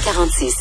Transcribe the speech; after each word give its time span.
346. 0.00 0.54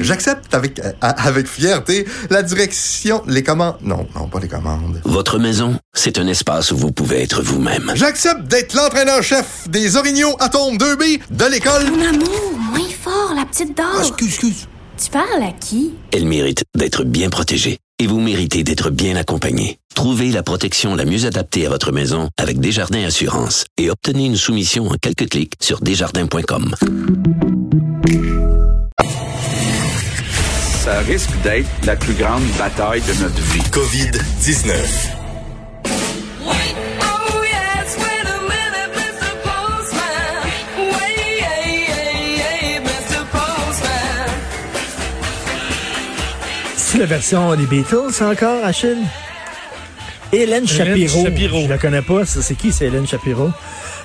J'accepte 0.00 0.52
avec, 0.52 0.80
euh, 0.80 0.92
avec 1.00 1.46
fierté 1.46 2.04
la 2.28 2.42
direction, 2.42 3.22
les 3.28 3.44
commandes. 3.44 3.76
Non, 3.82 4.04
non, 4.16 4.26
pas 4.26 4.40
les 4.40 4.48
commandes. 4.48 5.00
Votre 5.04 5.38
maison, 5.38 5.78
c'est 5.94 6.18
un 6.18 6.26
espace 6.26 6.72
où 6.72 6.76
vous 6.76 6.90
pouvez 6.90 7.22
être 7.22 7.40
vous-même. 7.42 7.92
J'accepte 7.94 8.42
d'être 8.48 8.74
l'entraîneur-chef 8.74 9.68
des 9.68 9.94
Orignaux 9.94 10.34
Atomes 10.40 10.76
2B 10.76 11.20
de 11.30 11.44
l'école. 11.44 11.84
Mon 11.92 12.04
amour, 12.04 12.52
moins 12.58 12.88
fort, 13.00 13.32
la 13.36 13.46
petite 13.46 13.76
dame. 13.76 13.86
Ah, 13.94 14.00
excuse, 14.00 14.28
excuse. 14.28 14.68
Tu 14.98 15.10
parles 15.10 15.42
à 15.44 15.52
qui? 15.52 15.94
Elle 16.12 16.24
mérite 16.26 16.64
d'être 16.74 17.04
bien 17.04 17.30
protégée. 17.30 17.78
Et 18.00 18.06
vous 18.06 18.18
méritez 18.18 18.64
d'être 18.64 18.88
bien 18.88 19.14
accompagné. 19.16 19.78
Trouvez 19.94 20.30
la 20.30 20.42
protection 20.42 20.94
la 20.94 21.04
mieux 21.04 21.26
adaptée 21.26 21.66
à 21.66 21.68
votre 21.68 21.92
maison 21.92 22.30
avec 22.38 22.58
Desjardins 22.58 23.04
Assurance 23.04 23.66
et 23.76 23.90
obtenez 23.90 24.24
une 24.24 24.36
soumission 24.36 24.88
en 24.88 24.94
quelques 24.94 25.28
clics 25.28 25.52
sur 25.60 25.82
desjardins.com. 25.82 26.74
Ça 30.82 31.00
risque 31.00 31.42
d'être 31.42 31.68
la 31.84 31.94
plus 31.94 32.14
grande 32.14 32.42
bataille 32.58 33.02
de 33.02 33.22
notre 33.22 33.42
vie. 33.52 33.60
COVID-19. 33.70 35.19
La 47.00 47.06
version 47.06 47.54
des 47.56 47.64
Beatles 47.66 48.22
encore, 48.22 48.62
Achille? 48.64 48.98
Hélène 50.32 50.66
Shapiro. 50.68 51.24
Shapiro. 51.24 51.60
Je 51.64 51.68
la 51.68 51.78
connais 51.78 52.02
pas. 52.02 52.24
C'est 52.26 52.54
qui, 52.54 52.72
c'est 52.72 52.86
Hélène 52.86 53.06
Shapiro? 53.06 53.50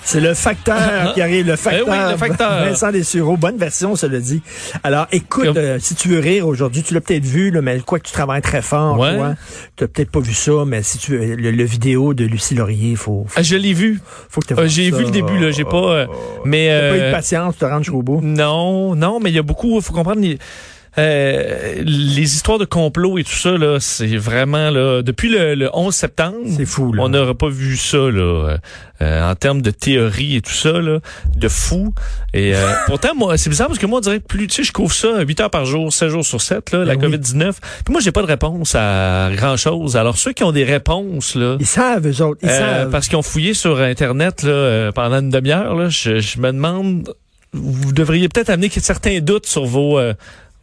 C'est 0.03 0.21
le 0.21 0.33
facteur 0.35 1.13
qui 1.13 1.21
arrive, 1.21 1.47
le 1.47 1.55
facteur. 1.55 1.85
Eh 1.87 1.91
oui, 1.91 2.11
le 2.11 2.17
facteur. 2.17 2.63
Vincent 2.63 2.91
Dessureau. 2.91 3.37
Bonne 3.37 3.57
version, 3.57 3.95
ça 3.95 4.07
le 4.07 4.19
dit. 4.21 4.41
Alors, 4.83 5.07
écoute, 5.11 5.45
Comme- 5.45 5.57
euh, 5.57 5.77
si 5.79 5.95
tu 5.95 6.07
veux 6.09 6.19
rire 6.19 6.47
aujourd'hui, 6.47 6.83
tu 6.83 6.93
l'as 6.93 7.01
peut-être 7.01 7.25
vu, 7.25 7.49
là, 7.51 7.61
mais 7.61 7.79
quoi 7.79 7.99
que 7.99 8.07
tu 8.07 8.13
travailles 8.13 8.41
très 8.43 8.61
fort, 8.61 8.97
Ouais. 8.99 9.15
toi, 9.15 9.33
t'as 9.75 9.87
peut-être 9.87 10.11
pas 10.11 10.19
vu 10.19 10.33
ça, 10.33 10.63
mais 10.65 10.83
si 10.83 10.99
tu 10.99 11.17
veux, 11.17 11.35
le, 11.35 11.51
le 11.51 11.63
vidéo 11.63 12.13
de 12.13 12.23
Lucie 12.25 12.53
Laurier, 12.55 12.95
faut, 12.95 13.25
faut, 13.27 13.33
Ah, 13.39 13.41
je 13.43 13.55
l'ai 13.55 13.73
vu. 13.73 13.99
faut 14.29 14.41
que 14.41 14.47
tu 14.47 14.59
Euh, 14.59 14.67
j'ai 14.67 14.91
vu 14.91 15.03
le 15.05 15.11
début, 15.11 15.37
là. 15.39 15.49
J'ai 15.51 15.65
pas. 15.65 15.77
euh, 15.77 16.05
mais. 16.45 16.69
Pas 16.69 16.97
eu 16.97 17.01
de 17.07 17.11
patience, 17.11 17.53
tu 17.55 17.59
te 17.61 17.65
rends 17.65 17.79
jusqu'au 17.79 18.03
bout. 18.03 18.21
Non, 18.23 18.95
non, 18.95 19.19
mais 19.19 19.31
il 19.31 19.35
y 19.35 19.39
a 19.39 19.43
beaucoup. 19.43 19.75
Il 19.77 19.81
faut 19.83 19.93
comprendre. 19.93 20.21
Les, 20.21 20.37
euh, 20.97 21.73
les 21.83 22.35
histoires 22.35 22.57
de 22.57 22.65
complot 22.65 23.17
et 23.17 23.23
tout 23.23 23.31
ça, 23.33 23.51
là, 23.57 23.79
c'est 23.79 24.15
vraiment 24.17 24.69
là. 24.69 25.01
Depuis 25.01 25.29
le, 25.29 25.53
le 25.55 25.69
11 25.73 25.93
septembre, 25.93 26.37
C'est 26.55 26.65
fou, 26.65 26.93
là. 26.93 27.03
on 27.03 27.09
n'aurait 27.09 27.33
pas 27.35 27.49
vu 27.49 27.75
ça 27.75 27.97
là, 27.97 28.57
euh, 29.01 29.29
en 29.29 29.35
termes 29.35 29.61
de 29.61 29.71
théorie 29.71 30.37
et 30.37 30.41
tout 30.41 30.53
ça, 30.53 30.71
là, 30.71 30.99
de 31.35 31.47
fou. 31.49 31.93
Et 32.33 32.55
euh, 32.55 32.65
pourtant, 32.87 33.13
moi, 33.15 33.37
c'est 33.37 33.49
bizarre 33.49 33.67
parce 33.67 33.79
que 33.79 33.85
moi, 33.85 33.97
on 33.97 34.01
dirait 34.01 34.19
que 34.19 34.25
plus, 34.27 34.47
tu 34.47 34.55
sais, 34.55 34.63
je 34.63 34.71
couvre 34.71 34.93
ça 34.93 35.19
8 35.21 35.39
heures 35.41 35.49
par 35.49 35.65
jour, 35.65 35.91
7 35.91 36.09
jours 36.09 36.25
sur 36.25 36.41
7, 36.41 36.71
là, 36.71 36.85
la 36.85 36.95
Ben 36.95 37.07
oui. 37.11 37.17
COVID-19. 37.17 37.51
Puis 37.83 37.91
moi, 37.91 37.99
j'ai 38.01 38.11
pas 38.13 38.21
de 38.21 38.27
réponse 38.27 38.73
à 38.75 39.29
grand 39.35 39.57
chose. 39.57 39.97
Alors 39.97 40.17
ceux 40.17 40.31
qui 40.31 40.43
ont 40.45 40.51
des 40.53 40.63
réponses, 40.63 41.35
là. 41.35 41.57
Ils 41.59 41.65
savent, 41.65 42.07
eux 42.07 42.21
autres. 42.23 42.39
Ils 42.43 42.49
Euh, 42.49 42.57
savent. 42.83 42.89
parce 42.91 43.07
qu'ils 43.07 43.17
ont 43.17 43.21
fouillé 43.21 43.53
sur 43.53 43.81
Internet 43.81 44.43
là, 44.43 44.49
euh, 44.51 44.91
pendant 44.93 45.19
une 45.19 45.29
demi-heure. 45.29 45.75
Là, 45.75 45.89
je, 45.89 46.19
je 46.19 46.39
me 46.39 46.51
demande, 46.53 47.13
vous 47.51 47.91
devriez 47.91 48.29
peut-être 48.29 48.49
amener 48.49 48.69
certains 48.69 49.19
doutes 49.19 49.45
sur 49.45 49.65
vos, 49.65 49.99
euh, 49.99 50.13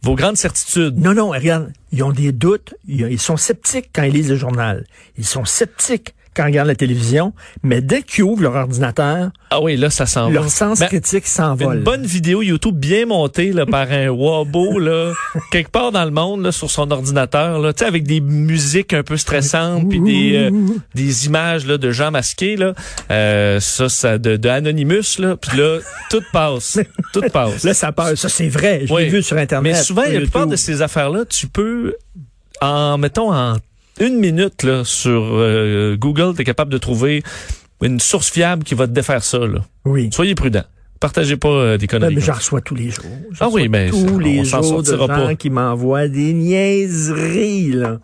vos 0.03 0.15
grandes 0.15 0.37
certitudes. 0.37 0.99
Non, 0.99 1.13
non, 1.13 1.29
regarde, 1.29 1.71
ils 1.91 2.03
ont 2.03 2.11
des 2.11 2.31
doutes, 2.31 2.75
ils 2.87 3.19
sont 3.19 3.37
sceptiques 3.37 3.89
quand 3.93 4.03
ils 4.03 4.13
lisent 4.13 4.29
le 4.29 4.35
journal. 4.35 4.85
Ils 5.17 5.25
sont 5.25 5.45
sceptiques 5.45 6.13
quand 6.35 6.43
ils 6.45 6.47
regardent 6.49 6.67
la 6.67 6.75
télévision, 6.75 7.33
mais 7.63 7.81
dès 7.81 8.01
qu'ils 8.01 8.23
ouvrent 8.23 8.43
leur 8.43 8.55
ordinateur, 8.55 9.29
Ah 9.49 9.61
oui, 9.61 9.77
là, 9.77 9.89
ça 9.89 10.05
s'en 10.05 10.27
va. 10.27 10.33
leur 10.33 10.49
sens 10.49 10.79
Ben, 10.79 10.87
critique 10.87 11.27
s'envole. 11.27 11.77
Une 11.77 11.83
bonne 11.83 12.05
vidéo 12.05 12.41
YouTube 12.41 12.75
bien 12.77 13.05
montée 13.05 13.51
là, 13.51 13.65
par 13.65 13.91
un 13.91 14.09
wabo 14.09 14.79
là, 14.79 15.13
quelque 15.51 15.69
part 15.71 15.91
dans 15.91 16.05
le 16.05 16.11
monde 16.11 16.43
là, 16.43 16.51
sur 16.51 16.69
son 16.71 16.89
ordinateur, 16.91 17.59
là, 17.59 17.73
tu 17.73 17.79
sais, 17.79 17.85
avec 17.87 18.03
des 18.03 18.19
musiques 18.21 18.93
un 18.93 19.03
peu 19.03 19.17
stressantes 19.17 19.89
puis 19.89 19.99
des 19.99 20.35
euh, 20.35 20.51
des 20.95 21.25
images 21.27 21.65
là, 21.65 21.77
de 21.77 21.91
gens 21.91 22.11
masqués 22.11 22.55
là, 22.55 22.73
euh, 23.11 23.59
ça, 23.59 23.89
ça 23.89 24.17
de, 24.17 24.35
de 24.37 24.49
Anonymous 24.49 25.19
là, 25.19 25.37
puis 25.37 25.57
là 25.57 25.79
tout 26.09 26.23
passe, 26.31 26.79
tout 27.13 27.21
passe. 27.31 27.63
Là, 27.63 27.73
ça 27.73 27.91
passe. 27.91 28.15
Ça, 28.19 28.29
c'est 28.29 28.49
vrai. 28.49 28.81
Je 28.85 28.93
Oui. 28.93 29.03
l'ai 29.03 29.09
vu 29.09 29.23
sur 29.23 29.37
Internet. 29.37 29.73
Mais 29.73 29.81
souvent, 29.81 30.03
la 30.03 30.19
plupart 30.19 30.47
de 30.47 30.55
ces 30.55 30.81
affaires-là, 30.81 31.25
tu 31.25 31.47
peux, 31.47 31.95
en 32.61 32.97
mettons 32.97 33.33
en 33.33 33.57
une 33.99 34.17
minute 34.17 34.63
là, 34.63 34.83
sur 34.83 35.21
euh, 35.33 35.95
Google, 35.97 36.33
tu 36.35 36.41
es 36.41 36.45
capable 36.45 36.71
de 36.71 36.77
trouver 36.77 37.23
une 37.81 37.99
source 37.99 38.29
fiable 38.31 38.63
qui 38.63 38.75
va 38.75 38.87
te 38.87 38.93
défaire 38.93 39.23
ça. 39.23 39.39
Là. 39.39 39.59
Oui. 39.85 40.09
Soyez 40.11 40.35
prudents. 40.35 40.63
Partagez 40.99 41.35
pas 41.35 41.49
euh, 41.49 41.77
des 41.77 41.85
Ben, 41.87 41.99
conneries. 41.99 42.15
mais 42.15 42.21
comme 42.21 42.25
j'en 42.33 42.37
reçois 42.39 42.61
tous 42.61 42.75
les 42.75 42.89
jours. 42.89 43.03
Ah 43.41 43.49
oui, 43.51 43.67
ben, 43.67 43.91
ça, 43.91 43.97
tous 44.07 44.13
on 44.15 44.17
les 44.19 44.45
s'en 44.45 44.61
jours 44.61 44.83
de 44.83 44.97
gens 44.97 45.07
pas. 45.07 45.35
qui 45.35 45.49
m'envoient 45.49 46.07
des 46.07 46.31
niaiseries, 46.33 47.73
là. 47.73 47.99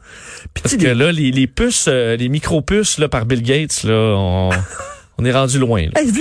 Puis 0.54 0.64
Parce 0.64 0.76
que 0.76 0.88
là, 0.88 1.12
les, 1.14 1.32
les 1.32 1.48
puces, 1.48 1.86
euh, 1.88 2.18
les 2.18 2.28
micro-puces 2.28 2.98
là, 2.98 3.08
par 3.08 3.26
Bill 3.26 3.42
Gates, 3.42 3.84
là, 3.84 3.94
on, 4.18 4.50
on 5.18 5.24
est 5.26 5.32
rendu 5.32 5.60
loin. 5.60 5.84
là. 5.86 6.02
Hey, 6.02 6.12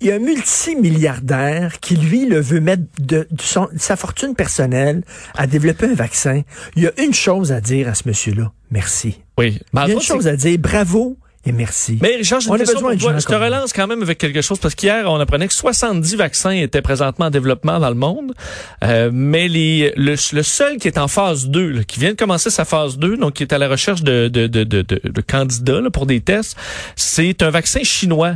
il 0.00 0.06
y 0.08 0.12
a 0.12 0.16
un 0.16 0.18
multimilliardaire 0.20 1.80
qui, 1.80 1.96
lui, 1.96 2.26
le 2.26 2.40
veut 2.40 2.60
mettre 2.60 2.82
de, 3.00 3.26
de 3.30 3.42
son- 3.42 3.68
de 3.72 3.78
sa 3.78 3.96
fortune 3.96 4.34
personnelle 4.34 5.02
à 5.36 5.46
développer 5.46 5.86
un 5.86 5.94
vaccin. 5.94 6.42
Il 6.76 6.82
y 6.82 6.86
a 6.86 6.92
une 7.02 7.14
chose 7.14 7.52
à 7.52 7.60
dire 7.60 7.88
à 7.88 7.94
ce 7.94 8.02
monsieur-là. 8.06 8.52
Merci. 8.70 9.20
Oui. 9.38 9.58
Ben, 9.72 9.84
Il 9.84 9.88
y 9.88 9.92
a 9.92 9.94
une 9.94 10.00
chose 10.00 10.28
à 10.28 10.36
dire. 10.36 10.58
Bravo 10.58 11.16
et 11.46 11.52
merci. 11.52 11.98
Mais 12.02 12.16
Richard, 12.16 12.40
j'ai 12.40 12.48
une 12.48 12.54
a 12.56 12.58
question 12.58 12.74
besoin 12.76 12.90
pour 12.90 12.98
de 12.98 13.02
toi. 13.12 13.18
Je 13.18 13.26
te 13.26 13.34
relance 13.34 13.72
quand 13.72 13.86
même 13.86 14.02
avec 14.02 14.18
quelque 14.18 14.42
chose 14.42 14.58
parce 14.58 14.74
qu'hier, 14.74 15.10
on 15.10 15.18
apprenait 15.20 15.48
que 15.48 15.54
70 15.54 16.16
vaccins 16.16 16.50
étaient 16.50 16.82
présentement 16.82 17.26
en 17.26 17.30
développement 17.30 17.78
dans 17.78 17.88
le 17.88 17.94
monde. 17.94 18.34
Euh, 18.84 19.10
mais 19.12 19.48
les, 19.48 19.92
le, 19.96 20.14
le 20.32 20.42
seul 20.42 20.76
qui 20.78 20.88
est 20.88 20.98
en 20.98 21.08
phase 21.08 21.46
2, 21.48 21.70
là, 21.70 21.84
qui 21.84 22.00
vient 22.00 22.10
de 22.10 22.16
commencer 22.16 22.50
sa 22.50 22.64
phase 22.64 22.98
2, 22.98 23.16
donc 23.16 23.34
qui 23.34 23.42
est 23.44 23.52
à 23.52 23.58
la 23.58 23.68
recherche 23.68 24.02
de, 24.02 24.28
de, 24.28 24.46
de, 24.46 24.64
de, 24.64 24.82
de- 24.82 25.00
de 25.08 25.20
candidats 25.22 25.80
là, 25.80 25.90
pour 25.90 26.06
des 26.06 26.20
tests, 26.20 26.56
c'est 26.96 27.42
un 27.42 27.50
vaccin 27.50 27.82
chinois. 27.82 28.34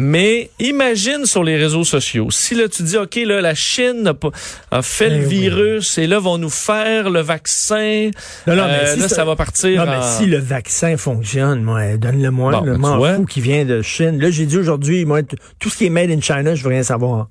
Mais 0.00 0.50
imagine 0.60 1.26
sur 1.26 1.42
les 1.42 1.56
réseaux 1.56 1.82
sociaux, 1.82 2.30
si 2.30 2.54
là 2.54 2.68
tu 2.68 2.84
dis 2.84 2.96
OK 2.96 3.16
là 3.16 3.40
la 3.40 3.56
Chine 3.56 4.06
a, 4.06 4.14
pas- 4.14 4.30
a 4.70 4.80
fait 4.80 5.08
Eh 5.08 5.18
le 5.18 5.26
oui. 5.26 5.40
virus 5.40 5.98
et 5.98 6.06
là 6.06 6.20
vont 6.20 6.38
nous 6.38 6.50
faire 6.50 7.10
le 7.10 7.20
vaccin, 7.20 8.10
Non, 8.46 8.54
non, 8.54 8.66
mais 8.68 8.74
euh, 8.84 8.94
si 8.94 9.00
là 9.00 9.08
ça- 9.08 9.16
ça 9.16 9.24
va 9.24 9.34
partir. 9.34 9.84
Non, 9.84 9.90
mais 9.90 9.98
si 10.16 10.26
le 10.26 10.38
vaccin 10.38 10.96
fonctionne, 10.96 11.62
moi, 11.64 11.96
donne-le-moi. 11.96 12.52
Bon, 12.52 12.60
le 12.60 12.78
m'en 12.78 13.02
fous 13.16 13.24
qui 13.24 13.40
vient 13.40 13.64
de 13.64 13.82
Chine. 13.82 14.20
Là, 14.20 14.30
j'ai 14.30 14.46
dit 14.46 14.56
aujourd'hui, 14.56 15.04
moi, 15.04 15.22
tout 15.58 15.68
ce 15.68 15.76
qui 15.76 15.86
est 15.86 15.90
made 15.90 16.10
in 16.12 16.20
China, 16.20 16.54
je 16.54 16.62
veux 16.62 16.70
rien 16.70 16.84
savoir. 16.84 17.28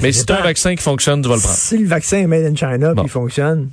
Mais 0.00 0.12
si 0.12 0.24
t'as 0.24 0.38
un 0.38 0.42
vaccin 0.44 0.76
qui 0.76 0.82
fonctionne, 0.84 1.20
tu 1.20 1.28
vas 1.28 1.34
le 1.34 1.40
prendre. 1.40 1.56
Si 1.56 1.78
le 1.78 1.88
vaccin 1.88 2.18
est 2.18 2.26
made 2.28 2.44
in 2.44 2.54
China 2.54 2.94
Bon. 2.94 3.02
puis 3.02 3.08
il 3.08 3.10
fonctionne, 3.12 3.70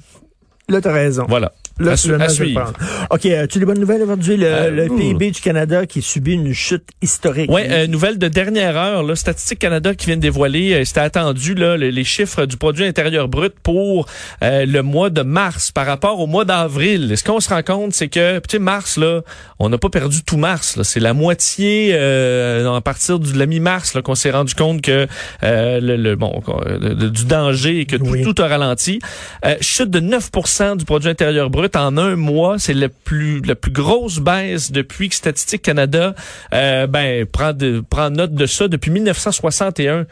là, 0.68 0.82
t'as 0.82 0.94
raison. 0.94 1.26
Voilà. 1.30 1.52
Là, 1.80 1.92
À 1.94 1.98
su- 1.98 2.14
à 2.14 2.30
suivre. 2.30 2.74
OK, 3.10 3.26
as-tu 3.26 3.60
des 3.60 3.66
bonnes 3.66 3.80
nouvelles 3.80 4.04
aujourd'hui? 4.04 4.38
Le, 4.38 4.46
Euh, 4.46 4.70
le 4.70 4.92
ouh. 4.92 4.98
PIB 4.98 5.32
du 5.32 5.42
Canada 5.42 5.86
qui 5.88 6.02
subit 6.02 6.34
une 6.34 6.54
chute 6.54 6.84
historique. 7.02 7.50
Ouais, 7.50 7.68
euh, 7.72 7.88
nouvelle 7.88 8.20
de 8.20 8.28
dernière 8.28 8.78
heure, 8.78 9.02
là, 9.04 9.16
Statistique 9.16 9.60
Canada 9.60 9.96
qui 9.96 10.06
vient 10.08 10.16
de 10.18 10.22
dévoiler, 10.22 10.74
euh, 10.74 10.86
c'était 10.86 11.00
attendu 11.00 11.56
là, 11.56 11.78
le- 11.78 11.90
les 11.90 12.04
chiffres 12.04 12.46
du 12.46 12.58
produit 12.58 12.86
intérieur 12.86 13.28
brut 13.30 13.54
pour 13.64 14.08
euh, 14.44 14.66
le 14.66 14.84
mois 14.84 15.10
de 15.10 15.22
mars 15.24 15.72
par 15.72 15.86
rapport 15.88 16.20
au 16.20 16.28
mois 16.28 16.46
d'avril. 16.46 17.14
Ce 17.18 17.24
qu'on 17.24 17.40
se 17.40 17.50
rend 17.50 17.64
compte, 17.64 17.94
c'est 17.94 18.10
que, 18.10 18.38
tu 18.40 18.44
sais, 18.52 18.60
mars 18.60 18.98
là, 18.98 19.22
on 19.58 19.70
n'a 19.70 19.78
pas 19.78 19.90
perdu 19.90 20.24
tout 20.24 20.38
mars. 20.38 20.82
C'est 20.84 21.00
la 21.00 21.14
moitié 21.14 21.92
euh, 21.94 22.72
à 22.76 22.82
partir 22.82 23.18
de 23.18 23.38
la 23.38 23.46
mi-mars 23.46 23.98
qu'on 24.04 24.16
s'est 24.16 24.32
rendu 24.32 24.54
compte 24.56 24.82
que 24.82 25.08
euh, 25.44 25.80
le, 25.80 25.96
le- 25.96 26.16
bon 26.16 26.42
qu'on- 26.46 26.62
le- 26.64 26.94
le- 26.94 27.10
du 27.10 27.26
danger 27.26 27.80
et 27.80 27.86
que 27.86 27.96
tout, 27.96 28.06
Oui. 28.06 28.22
tout 28.24 28.36
a 28.42 28.48
ralenti. 28.48 29.00
Euh, 29.46 29.56
chute 29.62 29.90
de 29.90 30.00
9% 30.00 30.76
du 30.76 30.86
produit 30.86 31.10
intérieur 31.10 31.50
brut 31.50 31.61
en 31.76 31.98
un 31.98 32.16
mois, 32.16 32.60
c'est 32.60 32.74
le 32.74 32.90
plus 32.90 33.42
la 33.42 33.56
plus 33.56 33.72
grosse 33.72 34.20
baisse 34.20 34.72
depuis 34.72 35.10
que 35.10 35.16
Statistique 35.16 35.62
Canada 35.62 36.16
euh, 36.54 36.88
ben 36.88 37.26
prend 37.26 37.54
de, 37.54 37.84
prend 37.88 38.10
note 38.10 38.34
de 38.34 38.46
ça 38.46 38.68
depuis 38.68 38.92
1961. 38.92 40.06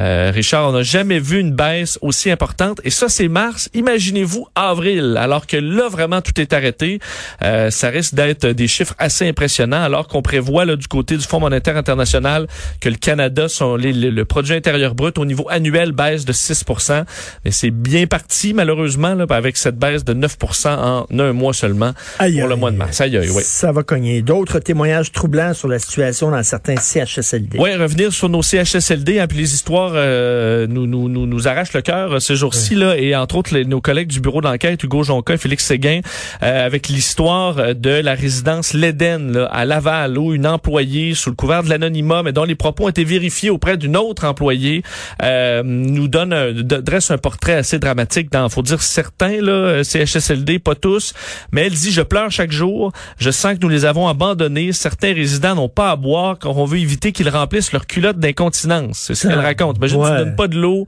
Euh, 0.00 0.30
Richard, 0.34 0.68
on 0.68 0.72
n'a 0.72 0.82
jamais 0.82 1.18
vu 1.18 1.40
une 1.40 1.52
baisse 1.52 1.98
aussi 2.02 2.30
importante. 2.30 2.80
Et 2.84 2.90
ça, 2.90 3.08
c'est 3.08 3.28
mars. 3.28 3.68
Imaginez-vous 3.74 4.46
avril, 4.54 5.16
alors 5.18 5.46
que 5.46 5.56
là, 5.56 5.88
vraiment, 5.88 6.20
tout 6.20 6.40
est 6.40 6.52
arrêté. 6.52 7.00
Euh, 7.42 7.70
ça 7.70 7.88
risque 7.88 8.14
d'être 8.14 8.46
des 8.46 8.68
chiffres 8.68 8.94
assez 8.98 9.28
impressionnants, 9.28 9.82
alors 9.82 10.06
qu'on 10.08 10.22
prévoit 10.22 10.64
là, 10.64 10.76
du 10.76 10.86
côté 10.86 11.16
du 11.16 11.24
Fonds 11.24 11.40
monétaire 11.40 11.76
international 11.76 12.46
que 12.80 12.88
le 12.88 12.96
Canada, 12.96 13.48
son, 13.48 13.76
les- 13.76 13.92
le, 13.92 14.10
le 14.10 14.24
produit 14.24 14.54
intérieur 14.54 14.94
brut 14.94 15.18
au 15.18 15.24
niveau 15.24 15.46
annuel 15.50 15.92
baisse 15.92 16.24
de 16.24 16.32
6% 16.32 17.04
Mais 17.44 17.50
c'est 17.50 17.70
bien 17.70 18.06
parti, 18.06 18.54
malheureusement, 18.54 19.14
là, 19.14 19.26
avec 19.30 19.56
cette 19.56 19.76
baisse 19.78 20.04
de 20.04 20.14
9% 20.14 20.68
en 20.68 21.06
un 21.18 21.32
mois 21.32 21.52
seulement 21.54 21.92
Aïe, 22.18 22.38
pour 22.38 22.48
le 22.48 22.56
mois 22.56 22.70
de 22.70 22.76
mars. 22.76 23.00
Aïe, 23.00 23.16
aïe, 23.16 23.30
oui. 23.30 23.42
Ça 23.44 23.72
va 23.72 23.82
cogner. 23.82 24.22
D'autres 24.22 24.58
témoignages 24.60 25.12
troublants 25.12 25.54
sur 25.54 25.68
la 25.68 25.78
situation 25.78 26.30
dans 26.30 26.42
certains 26.42 26.76
CHSLD. 26.76 27.58
Ouais, 27.58 27.76
revenir 27.76 28.12
sur 28.12 28.28
nos 28.28 28.42
CHSLD, 28.42 29.18
hein, 29.18 29.26
puis 29.26 29.38
les 29.38 29.54
histoires 29.54 29.87
euh, 29.94 30.66
nous, 30.68 30.86
nous, 30.86 31.08
nous, 31.08 31.26
nous 31.26 31.48
arrache 31.48 31.72
le 31.72 31.82
cœur 31.82 32.12
euh, 32.14 32.18
ces 32.20 32.36
jours-ci, 32.36 32.74
là, 32.74 32.96
et 32.96 33.14
entre 33.16 33.36
autres 33.36 33.54
les- 33.54 33.64
nos 33.64 33.80
collègues 33.80 34.08
du 34.08 34.20
bureau 34.20 34.40
d'enquête, 34.40 34.82
Hugo 34.82 35.02
Jonca 35.02 35.34
et 35.34 35.38
Félix 35.38 35.64
Séguin, 35.64 36.00
euh, 36.42 36.66
avec 36.66 36.88
l'histoire 36.88 37.58
euh, 37.58 37.74
de 37.74 37.90
la 37.90 38.14
résidence 38.14 38.74
L'Éden 38.74 39.32
là, 39.32 39.46
à 39.46 39.64
Laval, 39.64 40.18
où 40.18 40.34
une 40.34 40.46
employée, 40.46 41.14
sous 41.14 41.30
le 41.30 41.36
couvert 41.36 41.62
de 41.62 41.68
l'anonymat, 41.70 42.22
mais 42.22 42.32
dont 42.32 42.44
les 42.44 42.54
propos 42.54 42.84
ont 42.84 42.88
été 42.88 43.04
vérifiés 43.04 43.50
auprès 43.50 43.76
d'une 43.76 43.96
autre 43.96 44.24
employée, 44.24 44.82
euh, 45.22 45.62
nous 45.64 46.08
donne 46.08 46.32
un, 46.32 46.52
dresse 46.52 47.10
un 47.10 47.18
portrait 47.18 47.54
assez 47.54 47.78
dramatique 47.78 48.30
dans, 48.32 48.48
faut 48.48 48.62
dire 48.62 48.82
certains, 48.82 49.40
là, 49.40 49.52
euh, 49.52 49.82
CHSLD, 49.84 50.58
pas 50.58 50.74
tous, 50.74 51.12
mais 51.52 51.62
elle 51.66 51.72
dit, 51.72 51.92
je 51.92 52.02
pleure 52.02 52.30
chaque 52.30 52.52
jour, 52.52 52.92
je 53.18 53.30
sens 53.30 53.54
que 53.54 53.60
nous 53.62 53.68
les 53.68 53.84
avons 53.84 54.08
abandonnés, 54.08 54.72
certains 54.72 55.12
résidents 55.14 55.54
n'ont 55.54 55.68
pas 55.68 55.90
à 55.90 55.96
boire 55.96 56.38
car 56.38 56.56
on 56.56 56.64
veut 56.64 56.78
éviter 56.78 57.12
qu'ils 57.12 57.28
remplissent 57.28 57.72
leur 57.72 57.86
culotte 57.86 58.18
d'incontinence. 58.18 58.98
C'est 59.06 59.14
ce 59.14 59.28
qu'elle 59.28 59.38
Ah, 59.38 59.42
raconte. 59.68 59.78
Imagine, 59.78 60.00
ouais. 60.00 60.10
tu 60.10 60.16
donnes 60.24 60.36
pas 60.36 60.48
de 60.48 60.58
l'eau 60.58 60.86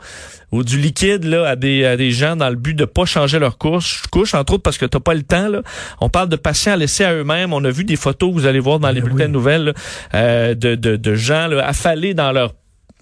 ou 0.53 0.65
du 0.65 0.79
liquide 0.79 1.25
là 1.25 1.49
à 1.49 1.57
des, 1.57 1.85
à 1.85 1.97
des 1.97 2.11
gens 2.11 2.37
dans 2.37 2.49
le 2.49 2.57
but 2.57 2.75
de 2.75 2.85
pas 2.85 3.05
changer 3.05 3.39
leur 3.39 3.59
couche, 3.59 4.03
couche 4.11 4.35
entre 4.35 4.55
autres 4.55 4.63
parce 4.63 4.79
que 4.79 4.87
t'as 4.87 5.01
pas 5.01 5.15
le 5.15 5.23
temps. 5.23 5.49
Là. 5.49 5.63
On 6.01 6.09
parle 6.09 6.29
de 6.29 6.37
patients 6.37 6.77
laissés 6.77 7.05
à 7.05 7.15
eux-mêmes. 7.15 7.53
On 7.53 7.65
a 7.65 7.71
vu 7.71 7.85
des 7.85 7.97
photos 7.97 8.31
que 8.31 8.35
vous 8.35 8.47
allez 8.47 8.61
voir 8.61 8.81
dans 8.81 8.91
les 8.91 9.01
Ben 9.01 9.09
bulletins 9.09 9.25
oui. 9.25 9.29
de 9.29 9.33
nouvelles 9.33 9.65
là, 9.65 9.73
euh, 10.15 10.55
de, 10.55 10.75
de, 10.75 10.97
de 10.97 11.15
gens 11.15 11.47
là, 11.47 11.67
affalés 11.67 12.15
dans 12.15 12.33
leur 12.33 12.55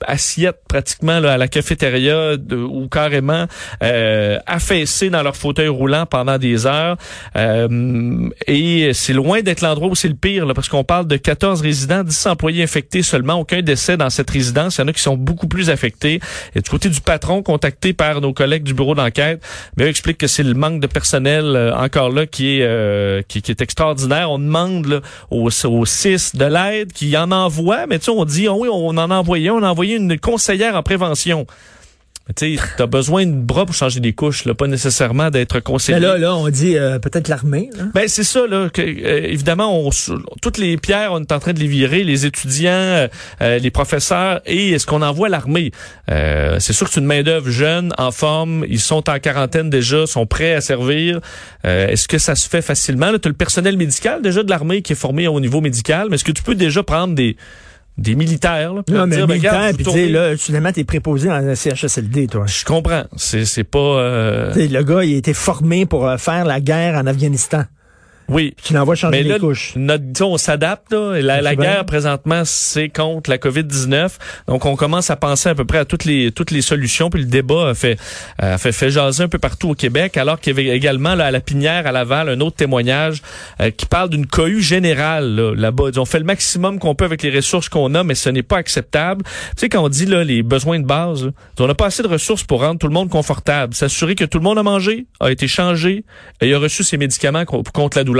assiette 0.07 0.57
pratiquement 0.69 1.21
là, 1.21 1.35
à 1.35 1.37
la 1.39 1.49
cafétéria 1.49 2.35
ou 2.51 2.89
carrément 2.89 3.47
euh, 3.83 4.39
affaissés 4.47 5.11
dans 5.11 5.23
leur 5.23 5.37
fauteuil 5.37 5.69
roulant 5.69 6.07
pendant 6.07 6.39
des 6.39 6.67
heures. 6.67 6.97
Euh, 7.37 8.29
et 8.47 8.93
c'est 8.95 9.13
loin 9.13 9.41
d'être 9.43 9.61
l'endroit 9.61 9.89
où 9.89 9.95
c'est 9.95 10.09
le 10.09 10.15
pire, 10.15 10.47
là, 10.47 10.55
parce 10.55 10.69
qu'on 10.69 10.85
parle 10.85 11.07
de 11.07 11.17
14 11.17 11.61
résidents, 11.61 12.03
10 12.03 12.27
employés 12.27 12.63
infectés 12.63 13.03
seulement, 13.03 13.35
aucun 13.35 13.63
décès 13.63 13.97
dans 13.97 14.11
cette 14.11 14.31
résidence. 14.31 14.77
Il 14.77 14.83
y 14.83 14.85
en 14.85 14.89
a 14.89 14.93
qui 14.93 15.03
sont 15.03 15.17
beaucoup 15.17 15.49
plus 15.49 15.71
affectés. 15.71 16.21
Et 16.55 16.61
du 16.61 16.71
côté 16.71 16.89
du 16.89 17.01
patron, 17.01 17.43
contacté 17.43 17.93
par 17.93 18.21
nos 18.21 18.33
collègues 18.33 18.63
du 18.63 18.75
bureau 18.75 18.95
d'enquête, 18.95 19.43
mais 19.77 19.85
eux 19.85 19.89
expliquent 19.89 20.19
que 20.19 20.27
c'est 20.27 20.43
le 20.43 20.55
manque 20.55 20.81
de 20.81 20.87
personnel 20.87 21.45
euh, 21.45 21.75
encore 21.77 22.11
là 22.11 22.27
qui 22.27 22.59
est 22.59 22.63
euh, 22.63 23.23
qui, 23.27 23.43
qui 23.43 23.51
est 23.51 23.61
extraordinaire. 23.61 24.31
On 24.31 24.39
demande 24.39 24.87
là, 24.87 25.01
aux, 25.31 25.49
aux 25.67 25.87
CIS 25.87 26.33
de 26.35 26.45
l'aide, 26.45 26.93
qui 26.93 27.17
en 27.17 27.31
envoie, 27.31 27.87
mais 27.87 27.99
tu 27.99 28.07
sais, 28.07 28.11
on 28.11 28.25
dit, 28.25 28.49
oh 28.49 28.57
oui, 28.61 28.69
on 28.71 28.97
en 28.97 29.11
a 29.11 29.15
envoyé, 29.15 29.51
on 29.51 29.63
a 29.63 29.69
une 29.95 30.19
conseillère 30.19 30.77
en 30.77 30.83
prévention. 30.83 31.47
Tu 32.37 32.59
t'as 32.77 32.87
besoin 32.87 33.25
de 33.25 33.33
bras 33.33 33.65
pour 33.65 33.75
changer 33.75 34.01
des 34.01 34.13
couches, 34.13 34.45
là, 34.45 34.53
pas 34.53 34.67
nécessairement 34.67 35.31
d'être 35.31 35.61
conseiller. 35.61 35.99
Mais 35.99 36.07
là, 36.07 36.19
là, 36.19 36.37
on 36.37 36.47
dit 36.51 36.77
euh, 36.77 36.99
peut-être 36.99 37.29
l'armée. 37.29 37.71
Ben 37.95 38.07
c'est 38.07 38.23
ça 38.23 38.47
là. 38.47 38.69
Que, 38.69 38.83
euh, 38.83 39.27
évidemment, 39.29 39.87
on, 39.87 39.91
toutes 40.43 40.59
les 40.59 40.77
pierres, 40.77 41.13
on 41.13 41.23
est 41.23 41.33
en 41.33 41.39
train 41.39 41.55
de 41.55 41.59
les 41.59 41.67
virer, 41.67 42.05
les 42.05 42.27
étudiants, 42.27 43.09
euh, 43.41 43.59
les 43.59 43.71
professeurs, 43.71 44.43
et 44.45 44.73
est-ce 44.73 44.87
qu'on 44.87 45.01
envoie 45.01 45.31
l'armée? 45.31 45.71
C'est 46.07 46.73
sûr 46.75 46.87
que 46.87 46.93
c'est 46.93 47.01
une 47.01 47.07
main 47.07 47.23
d'œuvre 47.23 47.49
jeune, 47.49 47.95
en 47.97 48.11
forme, 48.11 48.65
ils 48.69 48.81
sont 48.81 49.09
en 49.09 49.19
quarantaine 49.19 49.71
déjà, 49.71 50.07
sont 50.07 50.27
prêts 50.27 50.55
à 50.55 50.61
servir. 50.61 51.21
Est-ce 51.65 52.09
que 52.09 52.19
ça 52.19 52.35
se 52.35 52.47
fait 52.47 52.63
facilement? 52.63 53.11
Tu 53.19 53.27
as 53.27 53.31
le 53.31 53.33
personnel 53.33 53.79
médical 53.79 54.21
déjà 54.21 54.43
de 54.43 54.51
l'armée 54.51 54.83
qui 54.83 54.93
est 54.93 54.97
formé 54.97 55.29
au 55.29 55.41
niveau 55.41 55.63
médical, 55.63 56.09
mais 56.11 56.17
est-ce 56.17 56.25
que 56.25 56.33
tu 56.33 56.43
peux 56.43 56.55
déjà 56.55 56.83
prendre 56.83 57.15
des 57.15 57.37
des 57.99 58.15
militaires 58.15 58.73
là, 58.75 58.83
Non, 58.89 59.07
mais 59.07 59.17
dire, 59.17 59.29
militaire, 59.29 59.53
regarde, 59.53 59.77
vous 59.77 59.93
puis 59.93 60.07
tu 60.07 60.09
là, 60.09 60.37
soudainement, 60.37 60.73
t'es 60.73 60.85
préposé 60.85 61.29
un 61.29 61.55
CHSLD, 61.55 62.29
toi. 62.29 62.47
Je 62.47 62.65
comprends. 62.65 63.05
C'est 63.17 63.45
c'est 63.45 63.65
pas. 63.65 63.79
euh, 63.79 64.53
le 64.55 64.83
gars, 64.83 65.05
il 65.05 65.15
a 65.15 65.19
été 65.19 65.35
formé 65.35 65.85
pour 65.85 66.09
euh, 66.09 66.17
faire 66.17 66.45
la 66.45 66.61
guerre 66.61 66.95
en 66.95 67.07
Afghanistan. 67.07 67.65
Oui. 68.29 68.55
Tu 68.63 68.75
l'envoies 68.75 68.95
changer 68.95 69.23
Mais 69.23 69.29
là, 69.29 69.35
les 69.35 69.41
couches. 69.41 69.73
notre, 69.77 70.05
on 70.23 70.37
s'adapte. 70.37 70.93
là. 70.93 71.21
La, 71.21 71.37
C'est 71.37 71.43
la 71.43 71.57
guerre 71.57 71.85
présentement, 71.87 72.43
c'est 72.45 72.89
contre 72.91 73.31
la 73.31 73.39
COVID-19. 73.39 74.11
Donc, 74.49 74.67
on 74.67 74.77
commence 74.77 75.09
à 75.11 75.17
penser 75.17 75.49
à 75.49 75.55
peu 75.55 75.65
près 75.65 75.79
à 75.79 75.85
toutes 75.85 76.05
les 76.05 76.31
toutes 76.33 76.51
les 76.51 76.61
solutions. 76.63 77.09
Puis 77.11 77.21
le 77.23 77.27
débat 77.27 77.71
a 77.71 77.75
fait 77.75 77.99
a 78.39 78.59
fait, 78.59 78.73
fait 78.73 78.91
jaser 78.91 79.23
un 79.23 79.29
peu 79.29 79.39
partout 79.39 79.71
au 79.71 79.75
Québec. 79.75 80.17
Alors 80.17 80.41
qu'il 80.41 80.55
y 80.57 80.61
avait 80.61 80.77
également 80.77 81.15
là, 81.15 81.27
à 81.27 81.31
la 81.31 81.41
Pinière, 81.41 81.87
à 81.87 81.93
Laval, 81.93 82.29
un 82.29 82.41
autre 82.41 82.57
témoignage 82.57 83.23
euh, 83.61 83.71
qui 83.71 83.87
parle 83.87 84.11
d'une 84.11 84.27
cohue 84.27 84.61
générale 84.61 85.35
là, 85.35 85.55
là-bas. 85.55 85.85
Ont 85.97 86.05
fait 86.05 86.19
le 86.19 86.25
maximum 86.27 86.79
qu'on 86.79 86.95
peut 86.95 87.07
avec 87.07 87.23
les 87.23 87.35
ressources 87.35 87.69
qu'on 87.71 87.95
a, 87.95 88.05
mais 88.05 88.15
ce 88.15 88.29
n'est 88.29 88.43
pas 88.43 88.59
acceptable. 88.59 89.25
Tu 89.25 89.31
sais, 89.57 89.69
quand 89.71 89.83
on 89.83 89.89
dit 89.89 90.05
là 90.07 90.23
les 90.23 90.43
besoins 90.43 90.79
de 90.81 90.85
base, 90.87 91.25
là, 91.25 91.31
on 91.61 91.67
n'a 91.67 91.75
pas 91.75 91.87
assez 91.87 92.03
de 92.03 92.09
ressources 92.09 92.45
pour 92.45 92.61
rendre 92.61 92.79
tout 92.79 92.89
le 92.89 92.93
monde 92.93 93.09
confortable. 93.09 93.75
S'assurer 93.75 94.15
que 94.15 94.25
tout 94.25 94.39
le 94.39 94.45
monde 94.45 94.59
a 94.59 94.63
mangé, 94.63 95.07
a 95.21 95.31
été 95.31 95.49
changé 95.49 96.05
et 96.43 96.53
a 96.53 96.59
reçu 96.59 96.85
ses 96.85 96.99
médicaments 96.99 97.45
co- 97.47 97.63
contre 97.73 97.97
la 97.97 98.05
douleur. 98.05 98.18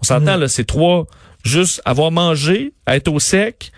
On 0.00 0.04
s'entend, 0.04 0.36
là, 0.36 0.48
c'est 0.48 0.64
trois. 0.64 1.06
Juste 1.44 1.80
avoir 1.84 2.10
mangé, 2.10 2.72
être 2.86 3.08
au 3.08 3.20
sec, 3.20 3.70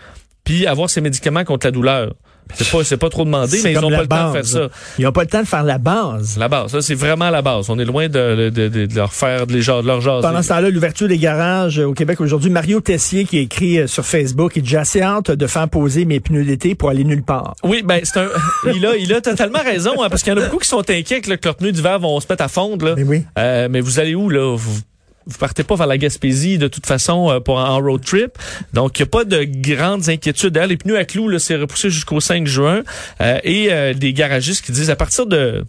puis 0.43 0.65
avoir 0.65 0.89
ses 0.89 1.01
médicaments 1.01 1.43
contre 1.43 1.67
la 1.67 1.71
douleur. 1.71 2.15
C'est 2.55 2.71
pas, 2.71 2.83
c'est 2.83 2.97
pas 2.97 3.09
trop 3.09 3.25
demandé, 3.25 3.59
mais 3.63 3.71
ils 3.71 3.75
comme 3.75 3.85
ont 3.85 3.89
la 3.89 3.97
pas 3.97 4.03
le 4.03 4.07
temps 4.07 4.27
de 4.29 4.33
faire 4.33 4.45
ça. 4.45 4.69
Ils 4.97 5.05
n'ont 5.05 5.11
pas 5.11 5.21
le 5.21 5.27
temps 5.27 5.41
de 5.41 5.47
faire 5.47 5.63
la 5.63 5.77
base. 5.77 6.37
La 6.37 6.47
base, 6.47 6.71
ça, 6.71 6.81
c'est 6.81 6.95
vraiment 6.95 7.29
la 7.29 7.41
base. 7.41 7.69
On 7.69 7.77
est 7.77 7.85
loin 7.85 8.07
de, 8.07 8.49
de, 8.49 8.67
de, 8.67 8.85
de 8.87 8.95
leur 8.95 9.13
faire 9.13 9.45
de, 9.45 9.85
leur 9.85 10.01
jaser. 10.01 10.27
Pendant 10.27 10.41
ce 10.41 10.49
temps-là, 10.49 10.69
l'ouverture 10.69 11.07
des 11.07 11.17
garages 11.17 11.79
euh, 11.79 11.85
au 11.85 11.93
Québec 11.93 12.19
aujourd'hui, 12.21 12.49
Mario 12.49 12.81
Tessier 12.81 13.25
qui 13.25 13.37
a 13.37 13.41
écrit 13.41 13.79
euh, 13.79 13.87
sur 13.87 14.05
Facebook, 14.05 14.53
il 14.55 14.63
dit 14.63 14.69
J'ai 14.69 14.77
assez 14.77 15.01
hâte 15.01 15.29
de 15.31 15.47
faire 15.47 15.69
poser 15.69 16.05
mes 16.05 16.19
pneus 16.19 16.43
d'été 16.43 16.73
pour 16.73 16.89
aller 16.89 17.03
nulle 17.03 17.23
part. 17.23 17.53
Oui, 17.63 17.83
ben 17.85 17.99
c'est 18.03 18.19
un. 18.19 18.29
il 18.73 18.85
a, 18.85 18.95
il 18.95 19.13
a 19.13 19.21
totalement 19.21 19.61
raison, 19.63 20.01
hein, 20.01 20.09
parce 20.09 20.23
qu'il 20.23 20.33
y 20.33 20.35
en 20.35 20.39
a 20.39 20.45
beaucoup 20.45 20.57
qui 20.57 20.67
sont 20.67 20.89
inquiets 20.89 21.21
que, 21.21 21.29
là, 21.29 21.37
que 21.37 21.45
leurs 21.45 21.55
pneus 21.55 21.71
d'hiver 21.71 21.99
vont 21.99 22.19
se 22.19 22.25
mettre 22.27 22.43
à 22.43 22.47
fondre. 22.47 22.83
Là. 22.83 22.95
Mais 22.97 23.03
oui. 23.03 23.23
Euh, 23.37 23.67
mais 23.69 23.79
vous 23.79 23.99
allez 23.99 24.15
où 24.15 24.27
là? 24.29 24.55
Vous, 24.57 24.79
vous 25.25 25.37
partez 25.37 25.63
pas 25.63 25.75
vers 25.75 25.87
la 25.87 25.97
Gaspésie 25.97 26.57
de 26.57 26.67
toute 26.67 26.85
façon 26.85 27.29
euh, 27.29 27.39
pour 27.39 27.57
en 27.57 27.79
road 27.79 28.03
trip. 28.03 28.31
Donc 28.73 28.97
il 28.99 29.01
y 29.01 29.03
a 29.03 29.07
pas 29.07 29.23
de 29.25 29.43
grandes 29.45 30.09
inquiétudes. 30.09 30.53
D'ailleurs, 30.53 30.69
les 30.69 30.77
pneus 30.77 30.97
à 30.97 31.05
clous 31.05 31.37
c'est 31.39 31.55
repoussé 31.55 31.89
jusqu'au 31.89 32.19
5 32.19 32.47
juin 32.47 32.83
Euh, 33.21 33.37
et 33.43 33.71
euh, 33.71 33.93
des 33.93 34.13
garagistes 34.13 34.65
qui 34.65 34.71
disent 34.71 34.89
à 34.89 34.95
partir 34.95 35.25
de 35.25 35.63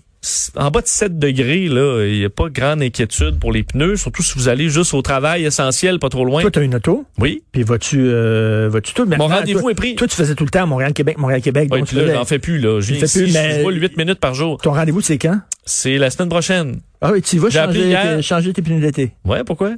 en 0.55 0.70
bas 0.70 0.82
de 0.82 0.87
7 0.87 1.19
degrés, 1.19 1.67
là, 1.69 2.05
il 2.05 2.19
n'y 2.19 2.25
a 2.26 2.29
pas 2.29 2.44
de 2.50 2.52
grande 2.52 2.82
inquiétude 2.82 3.38
pour 3.38 3.52
les 3.52 3.62
pneus, 3.62 3.97
surtout 3.97 4.23
si 4.23 4.35
vous 4.37 4.49
allez 4.49 4.69
juste 4.69 4.93
au 4.93 5.00
travail 5.00 5.47
essentiel, 5.47 5.99
pas 5.99 6.11
trop 6.11 6.26
loin. 6.26 6.43
Toi, 6.43 6.50
tu 6.50 6.58
as 6.58 6.62
une 6.62 6.75
auto, 6.75 7.06
Oui. 7.19 7.43
puis 7.53 7.62
vas-tu 7.62 7.99
euh, 8.00 8.69
vas-tu 8.70 8.93
tout 8.93 9.06
Mon 9.06 9.29
rendez-vous 9.29 9.70
est 9.70 9.75
pris. 9.75 9.94
Toi, 9.94 10.06
tu 10.08 10.14
faisais 10.17 10.35
tout 10.35 10.44
le 10.44 10.50
temps 10.50 10.67
Montréal-Québec, 10.67 11.17
Montréal-Québec. 11.17 11.69
Oui, 11.73 11.79
donc 11.79 11.88
puis 11.88 11.96
là, 11.96 12.12
j'en 12.12 12.25
fais 12.26 12.38
plus, 12.38 12.58
là. 12.58 12.81
Je 12.81 12.93
fais 12.94 13.06
plus, 13.06 13.32
mais- 13.32 13.61
je 13.61 13.62
roule 13.62 13.81
8 13.81 13.96
minutes 13.96 14.20
par 14.20 14.35
jour. 14.35 14.58
Ton 14.61 14.73
rendez-vous, 14.75 15.00
c'est 15.00 15.17
quand? 15.17 15.41
C'est 15.72 15.99
la 15.99 16.11
semaine 16.11 16.28
prochaine. 16.28 16.81
Ah 17.00 17.12
oui, 17.12 17.22
tu 17.22 17.38
vas 17.38 17.49
J'ai 17.49 17.58
changer, 17.61 17.96
tes- 18.17 18.22
changer 18.22 18.52
tes 18.52 18.61
pneus 18.62 18.81
d'été. 18.81 19.12
Ouais, 19.25 19.44
pourquoi? 19.44 19.70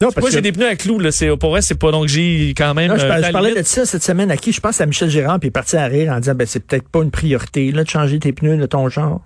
Non, 0.00 0.08
Moi, 0.18 0.30
j'ai 0.30 0.38
que- 0.38 0.42
des 0.42 0.50
pneus 0.50 0.66
à 0.66 0.74
clous, 0.74 0.98
là. 0.98 1.12
C'est, 1.12 1.28
pour 1.36 1.50
vrai, 1.50 1.62
c'est 1.62 1.76
pas, 1.76 1.92
donc 1.92 2.08
j'ai 2.08 2.52
quand 2.56 2.74
même. 2.74 2.88
Non, 2.90 2.96
je, 2.96 3.04
euh, 3.04 3.08
par- 3.08 3.22
je 3.22 3.30
parlais 3.30 3.54
de 3.54 3.62
ça 3.62 3.86
cette 3.86 4.02
semaine 4.02 4.32
à 4.32 4.36
qui? 4.36 4.52
Je 4.52 4.60
pense 4.60 4.80
à 4.80 4.86
Michel 4.86 5.08
Gérard, 5.08 5.38
puis 5.38 5.46
il 5.46 5.50
est 5.50 5.52
parti 5.52 5.76
à 5.76 5.86
rire 5.86 6.12
en 6.12 6.18
disant, 6.18 6.34
ben, 6.34 6.44
c'est 6.44 6.58
peut-être 6.66 6.88
pas 6.88 7.02
une 7.04 7.12
priorité, 7.12 7.70
là, 7.70 7.84
de 7.84 7.88
changer 7.88 8.18
tes 8.18 8.32
pneus 8.32 8.56
de 8.56 8.66
ton 8.66 8.88
genre. 8.88 9.22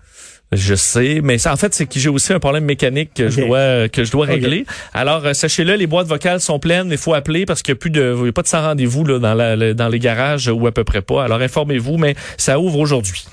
Je 0.53 0.75
sais, 0.75 1.21
mais 1.25 1.39
ça, 1.39 1.53
en 1.53 1.57
fait, 1.57 1.73
c'est 1.75 1.87
que 1.87 1.99
j'ai 1.99 2.11
aussi 2.11 2.33
un 2.35 2.39
problème 2.39 2.65
mécanique 2.67 3.15
que 3.15 3.31
je 3.31 3.41
dois 3.41 3.89
que 3.89 4.05
je 4.05 4.13
dois 4.13 4.27
régler. 4.27 4.67
Alors, 4.93 5.25
euh, 5.27 5.33
sachez-le, 5.33 5.75
les 5.75 5.87
boîtes 5.89 6.07
vocales 6.07 6.41
sont 6.41 6.59
pleines, 6.61 6.89
il 6.91 6.99
faut 6.99 7.15
appeler 7.15 7.47
parce 7.47 7.63
qu'il 7.63 7.73
n'y 7.73 7.79
a 7.79 7.81
plus 7.81 7.91
de, 7.91 8.15
il 8.21 8.27
y 8.27 8.29
a 8.29 8.33
pas 8.33 8.43
de 8.43 8.47
sans 8.47 8.61
rendez-vous 8.63 9.05
là 9.05 9.19
dans 9.19 9.35
la, 9.35 9.73
dans 9.75 9.89
les 9.89 9.99
garages 9.99 10.47
ou 10.49 10.67
à 10.67 10.73
peu 10.73 10.85
près 10.85 11.01
pas. 11.03 11.25
Alors, 11.25 11.41
informez-vous, 11.41 11.97
mais 11.97 12.15
ça 12.37 12.61
ouvre 12.61 12.79
aujourd'hui. 12.79 13.25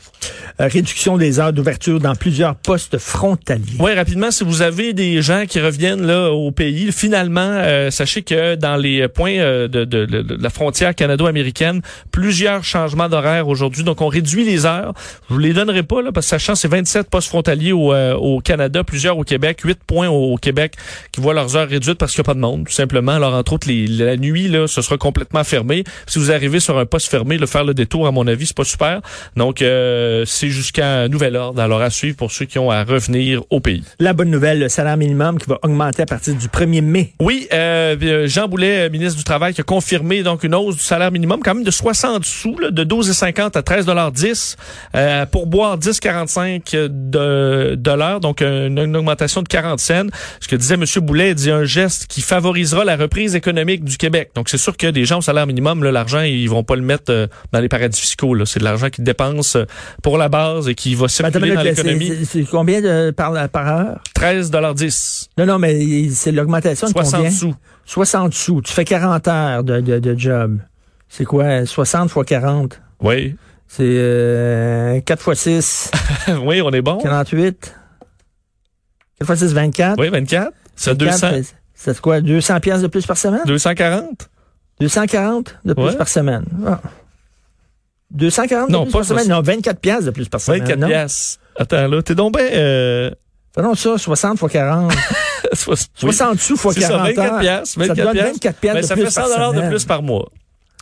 Euh, 0.59 0.67
réduction 0.67 1.17
des 1.17 1.39
heures 1.39 1.51
d'ouverture 1.53 1.99
dans 1.99 2.15
plusieurs 2.15 2.55
postes 2.55 2.97
frontaliers. 2.99 3.77
Oui, 3.79 3.93
rapidement, 3.93 4.29
si 4.31 4.43
vous 4.43 4.61
avez 4.61 4.93
des 4.93 5.21
gens 5.21 5.45
qui 5.47 5.59
reviennent 5.59 6.05
là 6.05 6.29
au 6.31 6.51
pays, 6.51 6.91
finalement, 6.91 7.41
euh, 7.41 7.89
sachez 7.89 8.21
que 8.21 8.55
dans 8.55 8.75
les 8.75 9.07
points 9.07 9.37
euh, 9.39 9.67
de, 9.67 9.83
de- 9.85 10.05
de- 10.05 10.21
de 10.21 10.37
la 10.43 10.49
frontière 10.49 10.93
canado-américaine, 10.93 11.81
plusieurs 12.11 12.63
changements 12.63 13.09
d'horaire 13.09 13.47
aujourd'hui. 13.47 13.83
Donc, 13.83 14.01
on 14.01 14.07
réduit 14.07 14.43
les 14.45 14.65
heures. 14.67 14.93
Je 15.29 15.33
vous 15.33 15.39
les 15.39 15.53
donnerai 15.53 15.81
pas 15.83 16.01
là, 16.01 16.11
parce 16.11 16.27
que 16.27 16.29
sachant 16.29 16.53
c'est 16.55 16.67
27 16.67 17.09
postes 17.09 17.29
frontaliers 17.29 17.71
au, 17.71 17.91
euh, 17.93 18.13
au 18.13 18.39
Canada, 18.39 18.83
plusieurs 18.83 19.17
au 19.17 19.23
Québec, 19.23 19.61
8 19.63 19.79
points 19.87 20.09
au, 20.09 20.37
Québec 20.37 20.73
qui 21.11 21.21
voient 21.21 21.33
leurs 21.33 21.55
heures 21.55 21.67
réduites 21.69 21.97
parce 21.97 22.11
qu'il 22.13 22.19
n'y 22.21 22.25
a 22.25 22.29
pas 22.29 22.33
de 22.35 22.39
monde, 22.39 22.65
tout 22.67 22.73
simplement. 22.73 23.13
Alors, 23.13 23.33
entre 23.33 23.53
autres, 23.53 23.67
les, 23.67 23.87
la 23.87 24.17
nuit, 24.17 24.47
là, 24.49 24.67
ce 24.67 24.81
sera 24.81 24.97
complètement 24.97 25.43
fermé. 25.43 25.83
Si 26.05 26.19
vous 26.19 26.31
arrivez 26.31 26.59
sur 26.59 26.77
un 26.77 26.85
poste 26.85 27.09
fermé, 27.09 27.37
le 27.37 27.45
faire 27.47 27.63
le 27.63 27.73
détour, 27.73 28.05
à 28.07 28.11
mon 28.11 28.27
avis, 28.27 28.45
c'est 28.45 28.55
pas 28.57 28.63
super. 28.63 29.01
Donc, 29.35 29.61
euh, 29.61 30.12
c'est 30.25 30.49
jusqu'à 30.49 31.07
nouvel 31.07 31.35
ordre. 31.35 31.61
Alors, 31.61 31.81
à 31.81 31.89
suivre 31.89 32.17
pour 32.17 32.31
ceux 32.31 32.45
qui 32.45 32.59
ont 32.59 32.71
à 32.71 32.83
revenir 32.83 33.41
au 33.49 33.59
pays. 33.59 33.83
La 33.99 34.13
bonne 34.13 34.29
nouvelle, 34.29 34.59
le 34.59 34.69
salaire 34.69 34.97
minimum 34.97 35.37
qui 35.37 35.49
va 35.49 35.59
augmenter 35.63 36.03
à 36.03 36.05
partir 36.05 36.35
du 36.35 36.47
1er 36.47 36.81
mai. 36.81 37.13
Oui, 37.19 37.47
euh, 37.53 37.95
euh, 38.01 38.27
Jean 38.27 38.47
Boulet, 38.47 38.87
euh, 38.87 38.89
ministre 38.89 39.17
du 39.17 39.23
Travail, 39.23 39.53
qui 39.53 39.61
a 39.61 39.63
confirmé 39.63 40.23
donc 40.23 40.43
une 40.43 40.55
hausse 40.55 40.75
du 40.75 40.83
salaire 40.83 41.11
minimum 41.11 41.41
quand 41.43 41.55
même 41.55 41.63
de 41.63 41.71
60 41.71 42.25
sous, 42.25 42.57
là, 42.59 42.71
de 42.71 42.83
12,50 42.83 43.57
à 43.57 43.61
13,10 43.61 44.55
euh, 44.95 45.25
pour 45.25 45.47
boire 45.47 45.77
10,45 45.77 46.87
de, 46.87 47.75
de 47.75 47.91
l'heure, 47.91 48.19
donc 48.19 48.41
une, 48.41 48.77
une 48.77 48.95
augmentation 48.95 49.41
de 49.41 49.47
40 49.47 49.79
cents. 49.79 50.07
Ce 50.39 50.47
que 50.47 50.55
disait 50.55 50.75
M. 50.75 50.85
Boulet, 51.01 51.29
il 51.29 51.35
dit 51.35 51.51
un 51.51 51.65
geste 51.65 52.07
qui 52.07 52.21
favorisera 52.21 52.83
la 52.83 52.95
reprise 52.95 53.35
économique 53.35 53.83
du 53.83 53.97
Québec. 53.97 54.31
Donc 54.35 54.49
c'est 54.49 54.57
sûr 54.57 54.77
que 54.77 54.87
des 54.87 55.05
gens 55.05 55.19
au 55.19 55.21
salaire 55.21 55.47
minimum, 55.47 55.83
l'argent, 55.83 56.21
ils 56.21 56.49
vont 56.49 56.63
pas 56.63 56.75
le 56.75 56.81
mettre 56.81 57.11
euh, 57.11 57.27
dans 57.51 57.59
les 57.59 57.69
paradis 57.69 57.99
fiscaux. 57.99 58.45
C'est 58.45 58.59
de 58.59 58.63
l'argent 58.63 58.89
qu'ils 58.89 59.03
dépensent 59.03 59.59
euh, 59.59 59.65
pour 60.03 60.19
la 60.19 60.29
base 60.29 60.67
et 60.69 60.75
qui 60.75 60.93
va 60.93 61.07
circuler 61.07 61.39
dans 61.55 61.63
minute, 61.63 61.77
là, 61.77 61.83
l'économie. 61.83 62.25
c'est- 62.25 62.43
combien 62.43 62.81
de, 62.81 63.09
par, 63.11 63.49
par 63.49 63.67
heure? 63.67 63.99
13,10 64.15 65.29
Non, 65.39 65.45
non, 65.47 65.57
mais 65.57 66.09
c'est 66.09 66.31
l'augmentation 66.31 66.85
de 66.87 66.91
60 66.91 67.15
combien? 67.15 67.31
sous. 67.31 67.55
60 67.85 68.33
sous. 68.33 68.61
Tu 68.61 68.71
fais 68.71 68.85
40 68.85 69.27
heures 69.27 69.63
de, 69.63 69.79
de, 69.81 69.97
de 69.99 70.19
job. 70.19 70.59
C'est 71.09 71.25
quoi? 71.25 71.65
60 71.65 72.09
fois 72.11 72.23
40? 72.25 72.79
Oui. 73.01 73.35
C'est 73.67 73.83
euh, 73.87 74.99
4 75.01 75.31
x 75.31 75.39
6, 75.41 75.91
oui, 76.43 76.61
on 76.61 76.69
est 76.71 76.81
bon. 76.81 76.97
48. 76.99 77.73
4 79.19 79.31
x 79.31 79.39
6, 79.39 79.53
24. 79.53 79.99
Oui, 79.99 80.09
24. 80.09 80.51
C'est 80.75 80.91
24, 80.91 81.31
200, 81.31 81.43
c'est- 81.73 82.01
quoi, 82.01 82.21
200 82.21 82.59
pièces 82.59 82.81
de 82.81 82.87
plus 82.87 83.05
par 83.05 83.17
semaine? 83.17 83.41
240? 83.45 84.29
240 84.79 85.55
de 85.65 85.73
plus 85.73 85.83
Ouais. 85.83 85.95
par 85.95 86.07
semaine. 86.07 86.45
Ah. 86.67 86.81
240 88.13 88.69
Non, 88.69 88.85
pas 88.85 88.91
par 88.99 89.05
semaine? 89.05 89.23
ça. 89.25 89.29
Non, 89.33 89.41
24 89.41 89.79
pièces 89.79 90.05
de 90.05 90.11
plus 90.11 90.29
par 90.29 90.39
semaine. 90.41 90.61
24 90.61 90.79
non? 90.79 90.87
piastres. 90.87 91.39
Attends, 91.57 91.87
là, 91.87 92.01
t'es 92.01 92.15
donc 92.15 92.33
ben, 92.33 92.49
euh, 92.53 93.11
Faisons 93.55 93.75
ça, 93.75 93.97
60 93.97 94.41
x 94.41 94.51
40. 94.53 94.91
soix- 95.53 95.75
oui. 95.75 95.85
60 95.99 96.39
sous 96.39 96.53
x 96.55 96.63
C'est 96.73 96.81
ça, 96.81 96.87
40 96.89 97.07
24 97.07 97.33
heures. 97.33 97.39
piastres, 97.39 97.67
ça 97.67 97.79
24 97.81 97.95
te 97.97 98.01
donne 98.01 98.11
piastres. 98.13 98.33
24 98.33 98.57
piastres 98.59 98.75
Ben, 98.75 98.81
de 98.81 98.87
ça 98.87 98.93
plus 98.95 99.03
fait 99.03 99.09
100 99.11 99.21
par 99.21 99.29
dollars 99.29 99.53
de 99.53 99.69
plus 99.69 99.85
par 99.85 100.01
mois. 100.01 100.29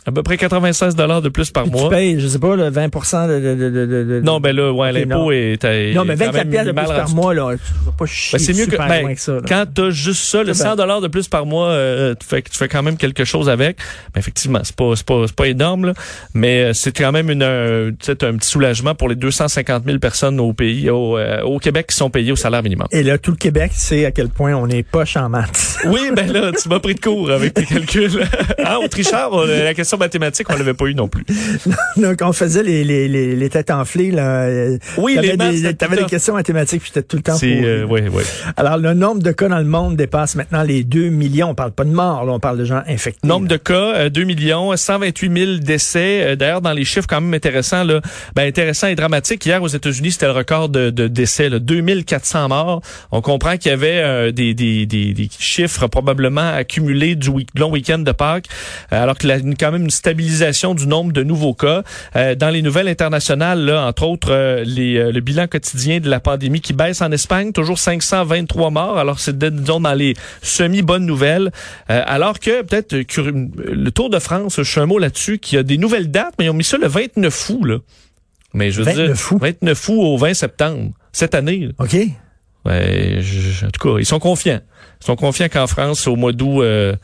À 0.04 0.10
peu 0.10 0.22
près 0.24 0.36
96 0.36 0.96
dollars 0.96 1.22
de 1.22 1.28
plus 1.28 1.50
par 1.52 1.66
mois. 1.66 1.84
Tu 1.84 1.88
payes, 1.90 2.18
je 2.18 2.26
sais 2.26 2.38
pas, 2.40 2.56
le 2.56 2.70
20 2.70 2.86
de, 2.86 3.38
de, 3.40 3.54
de, 3.54 3.70
de, 3.86 3.86
de- 3.86 4.20
Non, 4.24 4.40
ben 4.40 4.54
là, 4.54 4.72
ouais, 4.72 4.90
l'impôt 4.90 5.30
est, 5.30 5.62
est 5.64 5.94
Non, 5.94 6.04
mais 6.04 6.16
quand 6.16 6.24
24 6.26 6.34
même 6.34 6.50
piastres 6.50 6.72
de 6.72 6.78
plus 6.80 6.86
par 6.88 7.10
mois, 7.10 7.34
là, 7.34 7.54
tu 7.56 7.84
vas 7.86 7.92
pas 7.92 8.06
chier 8.06 8.38
Ben, 8.38 8.44
c'est 8.44 8.52
mieux 8.54 8.66
que, 8.66 8.76
ben, 8.76 9.14
que 9.14 9.20
ça. 9.20 9.32
là. 9.34 9.40
quand 9.46 9.64
t'as 9.72 9.90
juste 9.90 10.24
ça, 10.24 10.42
le 10.42 10.54
C'est 10.54 10.64
100 10.64 10.74
dollars 10.76 11.00
de 11.00 11.06
plus 11.08 11.28
par 11.28 11.46
mois, 11.46 11.68
euh, 11.68 12.14
tu 12.18 12.26
fais, 12.26 12.42
tu 12.42 12.58
fais 12.58 12.66
quand 12.68 12.82
même 12.82 12.96
quelque 12.96 13.24
chose 13.24 13.48
avec. 13.48 13.76
Ben, 14.12 14.18
effectivement, 14.18 14.58
c'est 14.64 14.74
pas, 14.74 14.92
c'est 14.96 15.06
pas, 15.06 15.22
c'est 15.28 15.36
pas 15.36 15.46
énorme, 15.46 15.86
là, 15.86 15.94
mais 16.34 16.64
euh, 16.64 16.72
c'est 16.72 16.96
quand 16.96 17.12
même 17.12 17.30
une, 17.30 17.44
euh, 17.44 17.90
tu 17.92 18.06
sais, 18.06 18.24
un 18.24 18.36
petit 18.36 18.48
soulagement 18.48 18.96
pour 18.96 19.08
les 19.08 19.14
250 19.14 19.84
000 19.86 19.98
personnes 20.00 20.40
au 20.40 20.52
pays, 20.52 20.90
au, 20.90 21.16
euh, 21.16 21.42
au 21.42 21.60
Québec 21.60 21.86
qui 21.88 21.96
sont 21.96 22.10
payées 22.10 22.32
au 22.32 22.36
salaire 22.36 22.64
minimum. 22.64 22.88
Et 22.90 23.04
là, 23.04 23.18
tout 23.18 23.30
le 23.30 23.36
Québec 23.36 23.70
sait 23.74 24.04
à 24.04 24.10
quel 24.10 24.30
point 24.30 24.54
on 24.54 24.66
est 24.68 24.82
poche 24.82 25.16
en 25.16 25.28
maths. 25.28 25.78
Oui, 25.84 26.10
ben 26.14 26.30
là, 26.32 26.50
tu 26.60 26.68
m'as 26.68 26.80
pris 26.80 26.94
de 26.96 27.00
court 27.00 27.30
avec 27.30 27.54
tes 27.54 27.64
calculs. 27.64 28.24
hein, 28.64 28.78
au 28.84 28.88
trichard, 28.88 29.30
la 29.46 29.74
question 29.74 29.91
mathématique, 29.98 30.48
on 30.50 30.56
l'avait 30.56 30.74
pas 30.74 30.86
eu 30.86 30.94
non 30.94 31.08
plus. 31.08 31.24
Donc, 31.96 32.18
on 32.22 32.32
faisait 32.32 32.62
les, 32.62 32.84
les, 32.84 33.08
les, 33.08 33.36
les 33.36 33.48
têtes 33.48 33.70
enflées, 33.70 34.10
là. 34.10 34.42
euh, 34.42 34.78
Oui, 34.98 35.14
t'avais 35.14 35.28
les 35.28 35.36
maths, 35.36 35.78
T'avais 35.78 35.96
des 35.96 36.04
questions 36.04 36.34
mathématiques, 36.34 36.80
puis 36.82 36.90
c'était 36.94 37.06
tout 37.06 37.16
le 37.16 37.22
temps 37.22 37.34
C'est, 37.36 37.64
euh, 37.64 37.84
ouais, 37.84 38.08
ouais. 38.08 38.22
Alors, 38.56 38.76
le 38.76 38.94
nombre 38.94 39.22
de 39.22 39.32
cas 39.32 39.48
dans 39.48 39.58
le 39.58 39.64
monde 39.64 39.96
dépasse 39.96 40.34
maintenant 40.34 40.62
les 40.62 40.84
2 40.84 41.08
millions. 41.08 41.50
On 41.50 41.54
parle 41.54 41.72
pas 41.72 41.84
de 41.84 41.90
morts, 41.90 42.24
là, 42.24 42.32
on 42.32 42.40
parle 42.40 42.58
de 42.58 42.64
gens 42.64 42.82
infectés. 42.86 43.26
Nombre 43.26 43.44
là. 43.48 43.56
de 43.56 43.56
cas, 43.56 43.94
euh, 43.96 44.08
2 44.10 44.24
millions, 44.24 44.76
128 44.76 45.38
000 45.46 45.56
décès. 45.58 46.22
Euh, 46.24 46.36
D'ailleurs, 46.36 46.60
dans 46.60 46.72
les 46.72 46.84
chiffres 46.84 47.06
quand 47.08 47.20
même 47.20 47.34
intéressants, 47.34 47.84
là, 47.84 48.00
ben, 48.34 48.46
intéressant 48.46 48.86
et 48.88 48.94
dramatique. 48.94 49.44
Hier, 49.46 49.62
aux 49.62 49.68
États-Unis, 49.68 50.12
c'était 50.12 50.26
le 50.26 50.32
record 50.32 50.68
de, 50.68 50.90
de 50.90 51.08
décès, 51.08 51.48
là, 51.48 51.58
2400 51.58 52.48
morts. 52.48 52.82
On 53.10 53.20
comprend 53.20 53.56
qu'il 53.56 53.70
y 53.70 53.74
avait 53.74 53.98
euh, 54.02 54.32
des, 54.32 54.54
des, 54.54 54.86
des, 54.86 55.12
des 55.12 55.28
chiffres 55.38 55.86
probablement 55.86 56.52
accumulés 56.54 57.14
du 57.14 57.28
week- 57.28 57.48
long 57.56 57.70
week-end 57.70 57.98
de 57.98 58.12
Pâques, 58.12 58.46
euh, 58.92 59.02
alors 59.02 59.16
qu'il 59.18 59.28
y 59.28 59.32
a 59.32 59.36
une- 59.38 59.56
quand 59.56 59.72
même 59.72 59.81
une 59.82 59.90
stabilisation 59.90 60.74
du 60.74 60.86
nombre 60.86 61.12
de 61.12 61.22
nouveaux 61.22 61.54
cas. 61.54 61.82
Euh, 62.16 62.34
dans 62.34 62.48
les 62.50 62.62
nouvelles 62.62 62.88
internationales, 62.88 63.60
là, 63.64 63.86
entre 63.86 64.04
autres, 64.04 64.32
euh, 64.32 64.64
les, 64.64 64.96
euh, 64.96 65.12
le 65.12 65.20
bilan 65.20 65.46
quotidien 65.46 66.00
de 66.00 66.08
la 66.08 66.20
pandémie 66.20 66.60
qui 66.60 66.72
baisse 66.72 67.02
en 67.02 67.12
Espagne, 67.12 67.52
toujours 67.52 67.78
523 67.78 68.70
morts. 68.70 68.98
Alors, 68.98 69.18
c'est 69.20 69.36
disons 69.38 69.80
dans 69.80 69.94
les 69.94 70.14
semi-bonnes 70.42 71.06
nouvelles. 71.06 71.50
Euh, 71.90 72.02
alors 72.06 72.38
que 72.40 72.62
peut-être 72.62 72.94
euh, 72.94 73.04
le 73.56 73.90
Tour 73.90 74.08
de 74.10 74.18
France, 74.18 74.56
je 74.56 74.62
suis 74.62 74.80
un 74.80 74.86
mot 74.86 74.98
là-dessus, 74.98 75.38
qui 75.38 75.56
a 75.56 75.62
des 75.62 75.78
nouvelles 75.78 76.10
dates, 76.10 76.34
mais 76.38 76.46
ils 76.46 76.50
ont 76.50 76.54
mis 76.54 76.64
ça 76.64 76.78
le 76.78 76.86
29 76.86 77.50
août. 77.50 77.64
Là. 77.64 77.76
Mais 78.54 78.70
je 78.70 78.78
veux 78.78 78.84
29 78.84 79.06
dire, 79.16 79.32
août? 79.32 79.38
29 79.42 79.88
août 79.88 79.98
au 79.98 80.16
20 80.16 80.34
septembre, 80.34 80.90
cette 81.12 81.34
année. 81.34 81.66
là. 81.66 81.72
OK? 81.78 81.96
Ouais, 82.64 83.18
je- 83.20 83.66
en 83.66 83.70
tout 83.70 83.88
cas, 83.94 83.98
ils 83.98 84.06
sont 84.06 84.18
confiants. 84.20 84.60
Ils 85.00 85.06
sont 85.06 85.16
confiants 85.16 85.48
qu'en 85.52 85.66
France, 85.66 86.06
au 86.06 86.14
mois 86.16 86.32
d'août, 86.32 86.60
euh, 86.62 86.94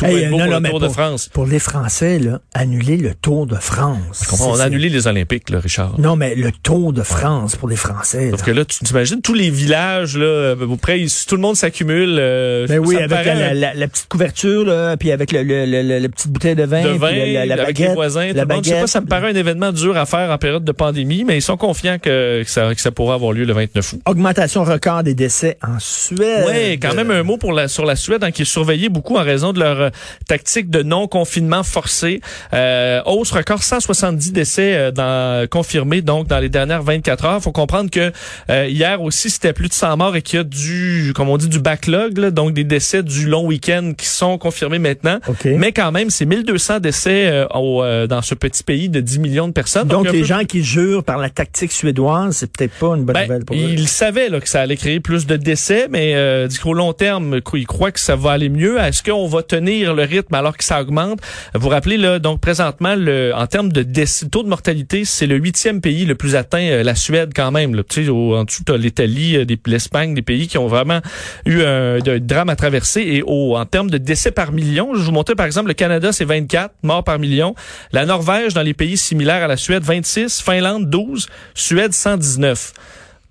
tout 0.00 0.06
Hey, 0.06 0.12
va 0.14 0.18
être 0.20 0.26
euh, 0.26 0.30
beau 0.30 0.36
non, 0.38 0.44
pour 0.44 0.50
non, 0.50 0.56
le 0.56 0.60
mais 0.60 0.70
Tour 0.70 0.80
de 0.80 0.86
pour- 0.86 0.94
France. 0.94 1.28
Pour 1.32 1.46
les 1.46 1.58
Français, 1.58 2.18
là, 2.18 2.40
annuler 2.54 2.96
le 2.96 3.14
Tour 3.14 3.46
de 3.46 3.56
France. 3.56 4.26
On 4.40 4.58
a 4.58 4.64
annulé 4.64 4.88
les 4.88 5.06
Olympiques, 5.06 5.50
là, 5.50 5.60
Richard. 5.60 5.98
Non, 5.98 6.16
mais 6.16 6.34
le 6.34 6.50
Tour 6.52 6.92
de 6.92 7.02
France 7.02 7.56
pour 7.56 7.68
les 7.68 7.76
Français. 7.76 8.30
Là. 8.30 8.36
que 8.36 8.50
là, 8.50 8.64
tu 8.64 8.78
t'imagines 8.84 9.20
tous 9.22 9.34
les 9.34 9.50
villages, 9.50 10.16
là, 10.16 10.52
à 10.52 10.56
peu 10.56 10.66
près, 10.76 11.04
tout 11.28 11.36
le 11.36 11.42
monde 11.42 11.56
s'accumule. 11.56 12.16
euh, 12.18 12.66
Ben 12.66 12.78
oui, 12.78 12.96
avec 12.96 13.10
paraît 13.10 13.34
la, 13.34 13.48
un- 13.50 13.54
la- 13.54 13.74
la 13.74 13.88
petite 13.88 14.08
couverture, 14.08 14.64
là, 14.64 14.96
puis 14.96 15.12
avec 15.12 15.32
le, 15.32 15.42
le, 15.42 15.66
le- 15.66 15.82
le- 15.82 15.98
la 15.98 16.08
petite 16.08 16.28
bouteille 16.30 16.54
de 16.56 16.64
vin, 16.64 16.82
de 16.82 16.88
puis 16.90 16.98
vin 16.98 17.10
la, 17.12 17.26
la- 17.26 17.46
la 17.46 17.54
avec 17.54 17.66
baguette, 17.66 17.88
les 17.88 17.94
voisins. 17.94 18.28
Tout 18.30 18.36
la 18.36 18.44
le 18.44 18.54
monde, 18.54 18.64
je 18.64 18.70
sais 18.70 18.80
pas, 18.80 18.86
ça 18.86 19.00
me 19.00 19.06
paraît 19.06 19.30
un 19.30 19.34
événement 19.36 19.72
dur 19.72 19.96
à 19.96 20.06
faire 20.06 20.30
en 20.30 20.38
période 20.38 20.64
de 20.64 20.72
pandémie, 20.72 21.24
mais 21.24 21.36
ils 21.36 21.42
sont 21.42 21.56
confiants 21.56 21.98
que, 21.98 22.42
que 22.42 22.50
ça, 22.50 22.74
que 22.74 22.80
ça 22.80 22.90
pourra 22.90 23.14
avoir 23.14 23.32
lieu 23.32 23.44
le 23.44 23.52
29 23.52 23.92
août. 23.92 24.00
Augmentation 24.06 24.64
record 24.64 25.02
des 25.02 25.14
décès 25.14 25.58
en 25.62 25.78
Suède. 25.78 26.44
Oui, 26.46 26.78
quand 26.80 26.94
même 26.94 27.10
un 27.10 27.22
mot 27.22 27.36
pour 27.36 27.52
la, 27.52 27.68
sur 27.68 27.84
la 27.84 27.96
Suède, 27.96 28.24
hein, 28.24 28.30
qui 28.30 28.42
est 28.42 28.46
surveillée 28.46 28.88
beaucoup 28.88 29.16
en 29.16 29.22
raison 29.22 29.52
de 29.52 29.60
leur 29.60 29.80
euh, 29.80 29.89
tactique 30.26 30.70
de 30.70 30.82
non-confinement 30.82 31.62
forcé. 31.62 32.20
Euh, 32.52 33.00
hausse 33.06 33.32
record 33.32 33.62
170 33.62 34.32
décès 34.32 34.74
euh, 34.74 34.90
dans, 34.90 35.48
confirmés 35.48 36.02
donc 36.02 36.26
dans 36.26 36.38
les 36.38 36.48
dernières 36.48 36.82
24 36.82 37.24
heures. 37.24 37.42
faut 37.42 37.52
comprendre 37.52 37.90
que 37.90 38.12
euh, 38.50 38.66
hier 38.68 39.02
aussi, 39.02 39.30
c'était 39.30 39.52
plus 39.52 39.68
de 39.68 39.74
100 39.74 39.96
morts 39.96 40.16
et 40.16 40.22
qu'il 40.22 40.38
y 40.38 40.40
a 40.40 40.44
du, 40.44 41.12
comme 41.14 41.28
on 41.28 41.36
dit, 41.36 41.48
du 41.48 41.60
backlog, 41.60 42.18
là, 42.18 42.30
donc 42.30 42.52
des 42.52 42.64
décès 42.64 43.02
du 43.02 43.26
long 43.26 43.46
week-end 43.46 43.92
qui 43.96 44.06
sont 44.06 44.38
confirmés 44.38 44.78
maintenant. 44.78 45.18
OK. 45.28 45.44
Mais 45.44 45.72
quand 45.72 45.92
même, 45.92 46.10
c'est 46.10 46.26
1200 46.26 46.80
décès 46.80 47.28
euh, 47.28 47.46
au, 47.54 47.82
euh, 47.82 48.06
dans 48.06 48.22
ce 48.22 48.34
petit 48.34 48.62
pays 48.62 48.88
de 48.88 49.00
10 49.00 49.18
millions 49.18 49.48
de 49.48 49.52
personnes. 49.52 49.88
Donc, 49.88 50.06
un 50.06 50.12
les 50.12 50.20
peu 50.20 50.24
gens 50.24 50.44
qui 50.44 50.62
jurent 50.62 51.04
par 51.04 51.18
la 51.18 51.30
tactique 51.30 51.72
suédoise, 51.72 52.36
c'est 52.36 52.50
peut-être 52.50 52.74
pas 52.74 52.96
une 52.96 53.04
bonne 53.04 53.14
ben, 53.14 53.22
nouvelle 53.22 53.44
pour 53.44 53.56
eux. 53.56 53.60
il 53.60 53.88
savait 53.88 54.28
là, 54.28 54.40
que 54.40 54.48
ça 54.48 54.60
allait 54.60 54.76
créer 54.76 55.00
plus 55.00 55.26
de 55.26 55.36
décès, 55.36 55.86
mais 55.90 56.14
euh, 56.14 56.48
qu'au 56.62 56.74
long 56.74 56.92
terme, 56.92 57.40
quoi, 57.40 57.58
il 57.58 57.66
croit 57.66 57.92
que 57.92 58.00
ça 58.00 58.16
va 58.16 58.32
aller 58.32 58.48
mieux. 58.48 58.78
Est-ce 58.78 59.02
qu'on 59.02 59.26
va 59.26 59.42
tenir 59.42 59.69
le 59.78 60.02
rythme 60.02 60.34
alors 60.34 60.56
que 60.56 60.64
ça 60.64 60.80
augmente? 60.80 61.20
Vous 61.54 61.68
rappelez, 61.68 61.96
là, 61.96 62.18
donc 62.18 62.40
présentement, 62.40 62.94
le, 62.96 63.32
en 63.34 63.46
termes 63.46 63.72
de 63.72 63.82
taux 64.28 64.42
de 64.42 64.48
mortalité, 64.48 65.04
c'est 65.04 65.26
le 65.26 65.36
huitième 65.36 65.80
pays 65.80 66.04
le 66.04 66.14
plus 66.14 66.36
atteint, 66.36 66.62
euh, 66.62 66.82
la 66.82 66.94
Suède 66.94 67.32
quand 67.34 67.50
même. 67.50 67.74
Là. 67.74 67.82
Tu 67.88 68.04
sais, 68.04 68.10
au, 68.10 68.36
en 68.36 68.44
dessous, 68.44 68.62
t'as 68.64 68.76
l'Italie, 68.76 69.36
euh, 69.36 69.44
l'Espagne, 69.66 70.14
des 70.14 70.22
pays 70.22 70.48
qui 70.48 70.58
ont 70.58 70.66
vraiment 70.68 71.00
eu 71.46 71.62
un, 71.62 71.98
de- 71.98 72.18
drame 72.18 72.48
à 72.48 72.56
traverser. 72.56 73.00
Et 73.02 73.22
au, 73.24 73.56
en 73.56 73.64
termes 73.66 73.90
de 73.90 73.98
décès 73.98 74.30
par 74.30 74.52
million, 74.52 74.94
je 74.94 75.02
vous 75.02 75.12
montrais 75.12 75.34
par 75.34 75.46
exemple, 75.46 75.68
le 75.68 75.74
Canada, 75.74 76.12
c'est 76.12 76.24
24 76.24 76.74
morts 76.82 77.04
par 77.04 77.18
million. 77.18 77.54
La 77.92 78.06
Norvège, 78.06 78.54
dans 78.54 78.62
les 78.62 78.74
pays 78.74 78.96
similaires 78.96 79.42
à 79.42 79.48
la 79.48 79.56
Suède, 79.56 79.82
26. 79.82 80.40
Finlande, 80.42 80.88
12. 80.90 81.28
Suède, 81.54 81.92
119. 81.92 82.72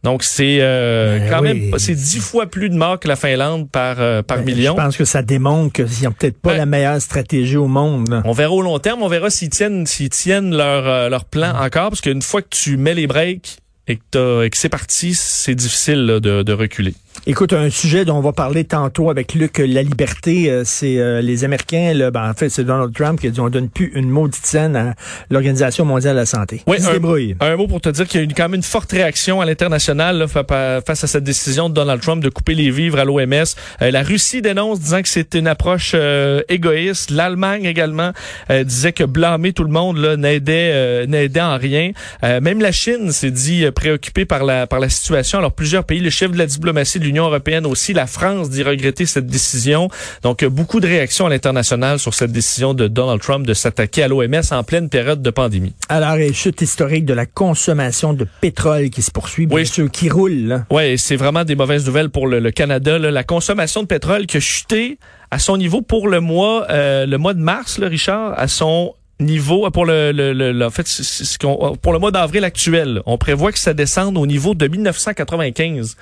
Donc 0.03 0.23
c'est 0.23 0.59
euh, 0.61 1.19
Ben 1.19 1.29
quand 1.29 1.41
oui. 1.41 1.47
même 1.69 1.77
c'est 1.79 1.93
dix 1.95 2.19
fois 2.19 2.45
plus 2.45 2.69
de 2.69 2.75
morts 2.75 2.99
que 2.99 3.07
la 3.09 3.15
Finlande 3.17 3.69
par 3.69 3.97
euh, 3.99 4.21
par 4.21 4.37
Ben, 4.37 4.45
million. 4.45 4.75
Je 4.77 4.81
pense 4.81 4.95
que 4.97 5.03
ça 5.05 5.21
démontre 5.21 5.73
qu'ils 5.73 6.05
n'ont 6.05 6.11
peut-être 6.13 6.39
pas 6.39 6.51
Ben, 6.51 6.57
la 6.59 6.65
meilleure 6.65 7.01
stratégie 7.01 7.57
au 7.57 7.67
monde. 7.67 8.09
là. 8.09 8.21
On 8.23 8.31
verra 8.31 8.51
au 8.53 8.61
long 8.61 8.79
terme, 8.79 9.01
on 9.03 9.09
verra 9.09 9.29
s'ils 9.29 9.49
tiennent 9.49 9.85
s'ils 9.85 10.09
tiennent 10.09 10.55
leur 10.55 10.87
euh, 10.87 11.09
leur 11.09 11.25
plan 11.25 11.49
encore 11.49 11.89
parce 11.89 12.01
qu'une 12.01 12.21
fois 12.21 12.41
que 12.41 12.47
tu 12.49 12.77
mets 12.77 12.93
les 12.93 13.07
breaks 13.07 13.57
et 13.87 13.97
que, 13.97 14.01
t'as- 14.11 14.43
et 14.45 14.49
que 14.49 14.57
c'est 14.57 14.69
parti, 14.69 15.15
c'est 15.15 15.55
difficile 15.55 16.05
là, 16.05 16.19
de, 16.19 16.43
de 16.43 16.53
reculer. 16.53 16.93
Écoute, 17.27 17.53
un 17.53 17.69
sujet 17.69 18.05
dont 18.05 18.17
on 18.17 18.21
va 18.21 18.33
parler 18.33 18.63
tantôt 18.63 19.09
avec 19.09 19.33
Luc, 19.33 19.59
la 19.59 19.83
liberté, 19.83 20.49
euh, 20.49 20.63
c'est 20.65 20.97
euh, 20.97 21.21
les 21.21 21.43
Américains, 21.43 21.93
là, 21.93 22.11
ben, 22.11 22.29
en 22.29 22.33
fait, 22.33 22.49
c'est 22.49 22.63
Donald 22.63 22.93
Trump 22.93 23.19
qui 23.19 23.27
a 23.27 23.29
dit 23.29 23.39
on 23.39 23.49
donne 23.49 23.69
plus 23.69 23.91
une 23.93 24.09
maudite 24.09 24.45
scène 24.45 24.75
à 24.75 24.95
l'Organisation 25.29 25.85
mondiale 25.85 26.15
de 26.15 26.19
la 26.19 26.25
santé. 26.25 26.61
Oui, 26.67 26.77
un-. 26.79 27.45
Un 27.45 27.55
mot 27.55 27.67
pour 27.67 27.81
te 27.81 27.89
dire 27.89 28.07
qu'il 28.07 28.21
y 28.21 28.23
a 28.23 28.25
eu 28.25 28.29
quand 28.35 28.43
même 28.43 28.55
une 28.55 28.63
forte 28.63 28.91
réaction 28.91 29.41
à 29.41 29.45
l'international 29.45 30.27
face 30.27 31.03
à 31.03 31.07
cette 31.07 31.23
décision 31.23 31.69
de 31.69 31.73
Donald 31.73 32.01
Trump 32.01 32.23
de 32.23 32.29
couper 32.29 32.55
les 32.55 32.71
vivres 32.71 32.99
à 32.99 33.05
l'OMS. 33.05 33.33
Euh, 33.81 33.91
la 33.91 34.03
Russie 34.03 34.41
dénonce 34.41 34.79
disant 34.79 35.01
que 35.01 35.09
c'est 35.09 35.35
une 35.35 35.47
approche 35.47 35.91
euh, 35.95 36.41
égoïste. 36.49 37.11
L'Allemagne 37.11 37.65
également 37.65 38.11
euh, 38.49 38.63
disait 38.63 38.93
que 38.93 39.03
blâmer 39.03 39.53
tout 39.53 39.63
le 39.63 39.71
monde 39.71 39.97
n'aidait 40.17 40.71
euh, 40.73 41.05
n'aidait 41.05 41.41
en 41.41 41.57
rien. 41.57 41.91
Euh, 42.23 42.41
même 42.41 42.61
la 42.61 42.71
Chine 42.71 43.11
s'est 43.11 43.31
dit 43.31 43.65
préoccupée 43.71 44.25
par 44.25 44.43
la 44.43 44.67
par 44.67 44.79
la 44.79 44.89
situation. 44.89 45.39
Alors 45.39 45.51
plusieurs 45.51 45.83
pays, 45.83 45.99
le 45.99 46.09
chef 46.09 46.31
de 46.31 46.37
la 46.37 46.45
diplomatie 46.45 46.99
de 46.99 47.05
l'Union 47.09 47.25
européenne 47.25 47.65
aussi, 47.65 47.93
la 47.93 48.05
France 48.07 48.49
dit 48.49 48.61
regretter 48.63 49.05
cette 49.07 49.25
décision. 49.25 49.89
Donc 50.21 50.45
beaucoup 50.45 50.79
de 50.79 50.87
réactions 50.87 51.25
à 51.25 51.29
l'international 51.29 51.97
sur 51.99 52.13
cette 52.13 52.31
décision 52.31 52.73
de 52.75 52.87
Donald 52.87 53.19
Trump 53.21 53.45
de 53.47 53.53
s'attaquer 53.55 54.03
à 54.03 54.07
l'OMS 54.07 54.41
en 54.51 54.63
pleine 54.63 54.89
période 54.89 55.21
de 55.21 55.29
pandémie. 55.31 55.73
Alors, 55.89 56.15
une 56.15 56.33
chute 56.33 56.61
historique 56.61 57.05
de 57.05 57.13
la 57.13 57.25
consommation 57.25 58.13
de 58.13 58.27
pétrole 58.41 58.89
qui 58.91 59.01
se 59.01 59.09
poursuit, 59.11 59.47
bien 59.47 59.55
Oui. 59.57 59.65
sûr, 59.65 59.89
qui 59.89 60.09
roule. 60.09 60.33
là. 60.47 60.65
Ouais, 60.69 60.95
c'est 60.97 61.15
vraiment 61.15 61.43
des 61.43 61.55
mauvaises 61.55 61.85
nouvelles 61.87 62.09
pour 62.09 62.27
le, 62.27 62.39
le 62.39 62.51
Canada. 62.51 62.99
là. 62.99 63.09
La 63.11 63.23
consommation 63.23 63.81
de 63.81 63.87
pétrole 63.87 64.27
qui 64.27 64.37
a 64.37 64.39
chuté 64.39 64.99
à 65.31 65.39
son 65.39 65.57
niveau 65.57 65.81
pour 65.81 66.07
le 66.07 66.19
mois, 66.19 66.67
euh, 66.69 67.05
le 67.07 67.17
mois 67.17 67.33
de 67.33 67.39
mars, 67.41 67.79
là, 67.79 67.87
Richard, 67.87 68.33
à 68.37 68.47
son 68.47 68.93
niveau 69.19 69.69
pour 69.71 69.85
le, 69.85 70.13
le, 70.13 70.31
le- 70.31 70.53
le- 70.53 70.65
en 70.65 70.69
fait 70.69 70.87
c'est 70.87 71.03
ce 71.03 71.37
qu'on- 71.37 71.75
pour 71.81 71.91
le 71.91 71.99
mois 71.99 72.09
d'avril 72.09 72.45
actuel 72.45 73.01
on 73.05 73.17
prévoit 73.17 73.51
que 73.51 73.59
ça 73.59 73.73
descende 73.73 74.17
au 74.17 74.25
niveau 74.25 74.55
de 74.55 74.65
1995 74.65 75.97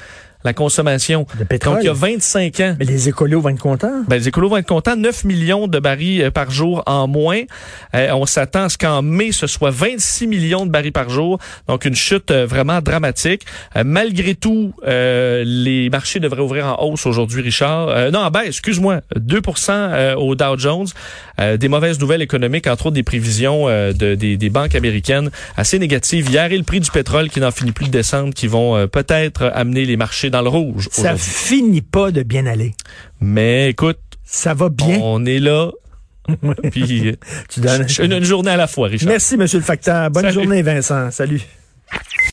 la 0.47 0.53
consommation. 0.53 1.27
De 1.37 1.43
pétrole. 1.43 1.75
Donc, 1.75 1.83
il 1.83 1.87
y 1.87 1.89
a 1.89 1.93
25 1.93 2.59
ans. 2.61 2.75
Mais 2.79 2.85
les 2.85 3.09
écolos 3.09 3.41
vont 3.41 3.49
être 3.49 3.59
contents. 3.59 4.03
Ben, 4.07 4.15
les 4.15 4.27
écolos 4.29 4.49
vont 4.49 4.57
être 4.57 4.67
contents. 4.67 4.95
9 4.95 5.25
millions 5.25 5.67
de 5.67 5.79
barils 5.79 6.23
euh, 6.23 6.31
par 6.31 6.49
jour 6.51 6.83
en 6.85 7.07
moins. 7.07 7.41
Euh, 7.93 8.11
on 8.13 8.25
s'attend 8.25 8.63
à 8.63 8.69
ce 8.69 8.77
qu'en 8.77 9.01
mai, 9.01 9.31
ce 9.31 9.45
soit 9.45 9.71
26 9.71 10.27
millions 10.27 10.65
de 10.65 10.71
barils 10.71 10.93
par 10.93 11.09
jour. 11.09 11.37
Donc, 11.67 11.85
une 11.85 11.95
chute 11.95 12.31
euh, 12.31 12.45
vraiment 12.45 12.81
dramatique. 12.81 13.45
Euh, 13.75 13.83
malgré 13.85 14.35
tout, 14.35 14.73
euh, 14.87 15.43
les 15.45 15.89
marchés 15.89 16.19
devraient 16.19 16.41
ouvrir 16.41 16.65
en 16.67 16.85
hausse 16.85 17.05
aujourd'hui, 17.05 17.41
Richard. 17.41 17.89
Euh, 17.89 18.09
non, 18.11 18.27
ben, 18.29 18.41
excuse-moi. 18.45 19.01
2% 19.19 19.71
euh, 19.71 20.15
au 20.15 20.35
Dow 20.35 20.57
Jones. 20.57 20.87
Euh, 21.39 21.57
des 21.57 21.67
mauvaises 21.67 21.99
nouvelles 21.99 22.21
économiques, 22.23 22.67
entre 22.67 22.87
autres 22.87 22.95
des 22.95 23.03
prévisions 23.03 23.67
euh, 23.67 23.93
de, 23.93 24.15
des, 24.15 24.37
des 24.37 24.49
banques 24.49 24.73
américaines 24.73 25.29
assez 25.55 25.77
négatives 25.77 26.29
hier 26.31 26.51
et 26.51 26.57
le 26.57 26.63
prix 26.63 26.79
du 26.79 26.89
pétrole 26.89 27.29
qui 27.29 27.39
n'en 27.39 27.51
finit 27.51 27.71
plus 27.71 27.85
de 27.85 27.91
descendre, 27.91 28.33
qui 28.33 28.47
vont 28.47 28.75
euh, 28.75 28.87
peut-être 28.87 29.51
amener 29.53 29.85
les 29.85 29.97
marchés 29.97 30.29
dans 30.31 30.36
le 30.41 30.49
rouge. 30.49 30.89
Ça 30.91 31.15
finit 31.17 31.81
pas 31.81 32.11
de 32.11 32.23
bien 32.23 32.45
aller. 32.45 32.75
Mais 33.21 33.69
écoute, 33.69 33.99
Ça 34.23 34.53
va 34.53 34.69
bien. 34.69 34.99
on 35.01 35.25
est 35.25 35.39
là. 35.39 35.71
Puis, 36.71 37.15
Tu 37.49 37.59
donnes. 37.61 37.85
une, 37.99 38.11
une 38.13 38.23
journée 38.23 38.51
à 38.51 38.57
la 38.57 38.67
fois, 38.67 38.89
Richard. 38.89 39.07
Merci, 39.09 39.37
Monsieur 39.37 39.59
le 39.59 39.63
facteur. 39.63 40.09
Bonne 40.11 40.23
Salut. 40.23 40.33
journée, 40.33 40.61
Vincent. 40.61 41.09
Salut. 41.11 41.41